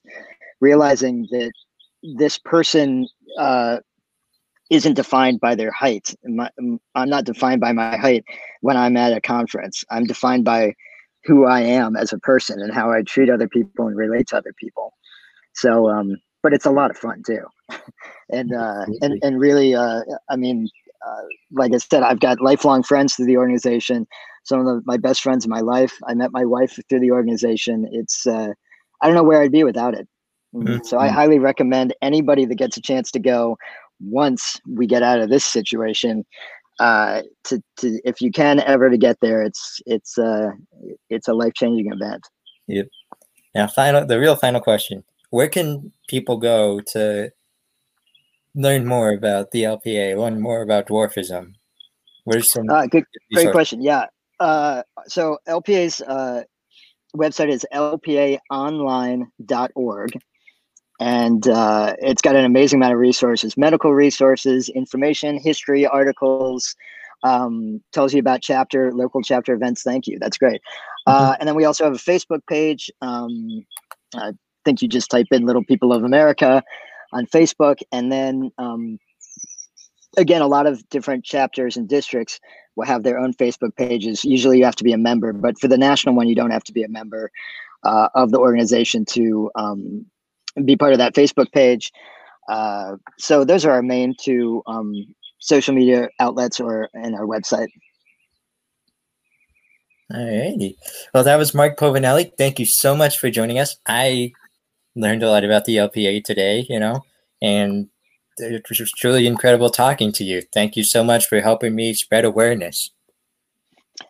realizing 0.59 1.27
that 1.31 1.51
this 2.17 2.37
person 2.37 3.07
uh, 3.39 3.77
isn't 4.69 4.93
defined 4.93 5.39
by 5.39 5.56
their 5.56 5.71
height. 5.71 6.15
My, 6.23 6.49
I'm 6.95 7.10
not 7.10 7.26
defined 7.26 7.62
by 7.62 7.73
my 7.73 7.97
height 7.97 8.23
when 8.62 8.78
I'm 8.78 8.97
at 8.97 9.15
a 9.15 9.21
conference. 9.21 9.84
I'm 9.91 10.06
defined 10.06 10.45
by 10.45 10.73
who 11.26 11.45
I 11.45 11.62
am 11.62 11.95
as 11.95 12.12
a 12.12 12.19
person 12.19 12.62
and 12.62 12.73
how 12.73 12.91
I 12.91 13.02
treat 13.04 13.30
other 13.30 13.47
people 13.47 13.88
and 13.88 13.95
relate 13.95 14.28
to 14.28 14.38
other 14.38 14.54
people. 14.60 14.93
So, 15.54 15.89
um, 15.89 16.17
but 16.41 16.54
it's 16.54 16.65
a 16.65 16.71
lot 16.71 16.91
of 16.91 16.97
fun 16.97 17.23
too, 17.26 17.45
and 18.30 18.54
uh, 18.54 18.86
and 19.02 19.19
and 19.21 19.39
really, 19.39 19.76
uh, 19.76 20.02
I 20.30 20.36
mean, 20.36 20.67
uh, 21.06 21.21
like 21.52 21.73
I 21.73 21.78
said, 21.78 22.04
I've 22.04 22.19
got 22.19 22.41
lifelong 22.41 22.84
friends 22.84 23.15
through 23.15 23.28
the 23.28 23.38
organization 23.38 24.08
some 24.43 24.60
of 24.60 24.65
the, 24.65 24.82
my 24.86 24.97
best 24.97 25.21
friends 25.21 25.45
in 25.45 25.49
my 25.49 25.62
life. 25.62 25.97
I 26.08 26.13
met 26.13 26.32
my 26.32 26.45
wife 26.45 26.80
through 26.89 26.99
the 26.99 27.12
organization. 27.12 27.88
It's 27.91 28.28
uh, 28.28 28.49
I 29.02 29.08
don't 29.08 29.15
know 29.15 29.23
where 29.23 29.41
I'd 29.41 29.52
be 29.52 29.63
without 29.63 29.95
it. 29.95 30.08
Mm-hmm. 30.54 30.84
So 30.84 30.99
I 30.99 31.08
highly 31.08 31.39
recommend 31.39 31.95
anybody 32.02 32.45
that 32.45 32.56
gets 32.56 32.78
a 32.78 32.82
chance 32.82 33.10
to 33.12 33.19
go 33.19 33.58
once 34.03 34.59
we 34.67 34.87
get 34.87 35.03
out 35.03 35.19
of 35.19 35.29
this 35.29 35.45
situation 35.45 36.25
uh, 36.79 37.21
to, 37.43 37.61
to 37.77 37.99
if 38.03 38.21
you 38.21 38.31
can 38.31 38.59
ever 38.61 38.89
to 38.89 38.97
get 38.97 39.17
there 39.21 39.43
it's 39.43 39.79
it's 39.85 40.17
uh 40.17 40.49
it's 41.09 41.27
a 41.27 41.33
life-changing 41.33 41.91
event. 41.91 42.27
Yep. 42.67 42.87
Now 43.53 43.67
final 43.67 44.05
the 44.05 44.19
real 44.19 44.35
final 44.35 44.61
question. 44.61 45.03
Where 45.29 45.49
can 45.49 45.91
people 46.07 46.37
go 46.37 46.79
to 46.93 47.31
learn 48.55 48.85
more 48.85 49.11
about 49.11 49.51
the 49.51 49.63
lpa 49.63 50.17
learn 50.17 50.41
more 50.41 50.61
about 50.61 50.87
dwarfism? 50.87 51.53
Where's 52.25 52.51
some 52.51 52.69
uh, 52.69 52.87
good 52.87 53.05
great 53.33 53.51
question. 53.51 53.81
Yeah. 53.81 54.05
Uh, 54.39 54.83
so 55.07 55.37
LPA's 55.47 56.01
uh, 56.01 56.43
website 57.15 57.49
is 57.49 57.65
lpaonline.org. 57.73 60.11
And 60.99 61.47
uh, 61.47 61.95
it's 61.99 62.21
got 62.21 62.36
an 62.36 62.45
amazing 62.45 62.77
amount 62.79 62.93
of 62.93 62.99
resources 62.99 63.58
medical 63.58 63.93
resources, 63.93 64.69
information, 64.69 65.39
history, 65.39 65.86
articles, 65.86 66.75
um, 67.23 67.82
tells 67.91 68.13
you 68.13 68.19
about 68.19 68.41
chapter, 68.41 68.91
local 68.91 69.21
chapter 69.21 69.53
events. 69.53 69.84
Thank 69.84 70.08
you. 70.08 70.19
That's 70.19 70.38
great. 70.38 70.62
Uh, 71.08 71.32
mm-hmm. 71.32 71.36
and 71.39 71.47
then 71.47 71.56
we 71.56 71.65
also 71.65 71.84
have 71.84 71.93
a 71.93 71.97
Facebook 71.97 72.45
page. 72.47 72.91
Um, 73.01 73.65
I 74.15 74.34
think 74.65 74.82
you 74.82 74.88
just 74.88 75.10
type 75.10 75.27
in 75.32 75.45
Little 75.45 75.63
People 75.63 75.91
of 75.91 76.03
America 76.03 76.63
on 77.12 77.25
Facebook. 77.27 77.79
And 77.91 78.12
then 78.12 78.51
um, 78.58 78.99
again, 80.17 80.41
a 80.41 80.47
lot 80.47 80.67
of 80.67 80.88
different 80.89 81.23
chapters 81.23 81.77
and 81.77 81.88
districts 81.88 82.39
will 82.75 82.86
have 82.86 83.03
their 83.03 83.17
own 83.17 83.34
Facebook 83.34 83.75
pages. 83.75 84.23
Usually, 84.23 84.58
you 84.58 84.65
have 84.65 84.75
to 84.75 84.84
be 84.84 84.93
a 84.93 84.97
member, 84.97 85.34
but 85.34 85.60
for 85.60 85.67
the 85.67 85.77
national 85.77 86.15
one, 86.15 86.27
you 86.27 86.36
don't 86.36 86.51
have 86.51 86.63
to 86.65 86.73
be 86.73 86.84
a 86.84 86.89
member 86.89 87.32
uh, 87.84 88.10
of 88.15 88.32
the 88.32 88.39
organization 88.39 89.06
to 89.06 89.51
um, 89.56 90.06
be 90.65 90.75
part 90.75 90.93
of 90.93 90.99
that 90.99 91.15
Facebook 91.15 91.51
page. 91.51 91.91
Uh, 92.49 92.97
so 93.17 93.43
those 93.43 93.65
are 93.65 93.71
our 93.71 93.81
main 93.81 94.13
two 94.19 94.61
um, 94.67 94.93
social 95.39 95.73
media 95.73 96.09
outlets 96.19 96.59
or 96.59 96.89
in 96.93 97.15
our 97.15 97.25
website. 97.25 97.67
All 100.13 100.23
righty. 100.23 100.77
Well, 101.13 101.23
that 101.23 101.37
was 101.37 101.53
Mark 101.53 101.77
Povinelli. 101.77 102.31
Thank 102.37 102.59
you 102.59 102.65
so 102.65 102.95
much 102.95 103.17
for 103.17 103.29
joining 103.29 103.57
us. 103.57 103.77
I 103.87 104.33
learned 104.95 105.23
a 105.23 105.29
lot 105.29 105.43
about 105.43 105.65
the 105.65 105.77
LPA 105.77 106.23
today, 106.23 106.65
you 106.69 106.79
know, 106.79 107.01
and 107.41 107.87
it 108.37 108.65
was 108.69 108.91
truly 108.91 109.25
incredible 109.25 109.69
talking 109.69 110.11
to 110.13 110.23
you. 110.23 110.41
Thank 110.53 110.75
you 110.75 110.83
so 110.83 111.03
much 111.03 111.27
for 111.27 111.39
helping 111.41 111.75
me 111.75 111.93
spread 111.93 112.25
awareness. 112.25 112.91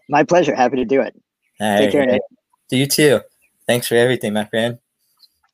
My 0.10 0.24
pleasure. 0.24 0.56
Happy 0.56 0.78
to 0.78 0.86
do 0.86 1.02
it. 1.02 1.16
All 1.60 1.78
Take 1.78 1.94
right, 1.94 2.10
care. 2.10 2.20
Do 2.70 2.78
you 2.78 2.88
too. 2.88 3.22
Thanks 3.68 3.88
for 3.88 3.96
everything, 3.96 4.34
my 4.34 4.46
friend. 4.46 4.80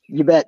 You 0.08 0.24
bet. 0.24 0.48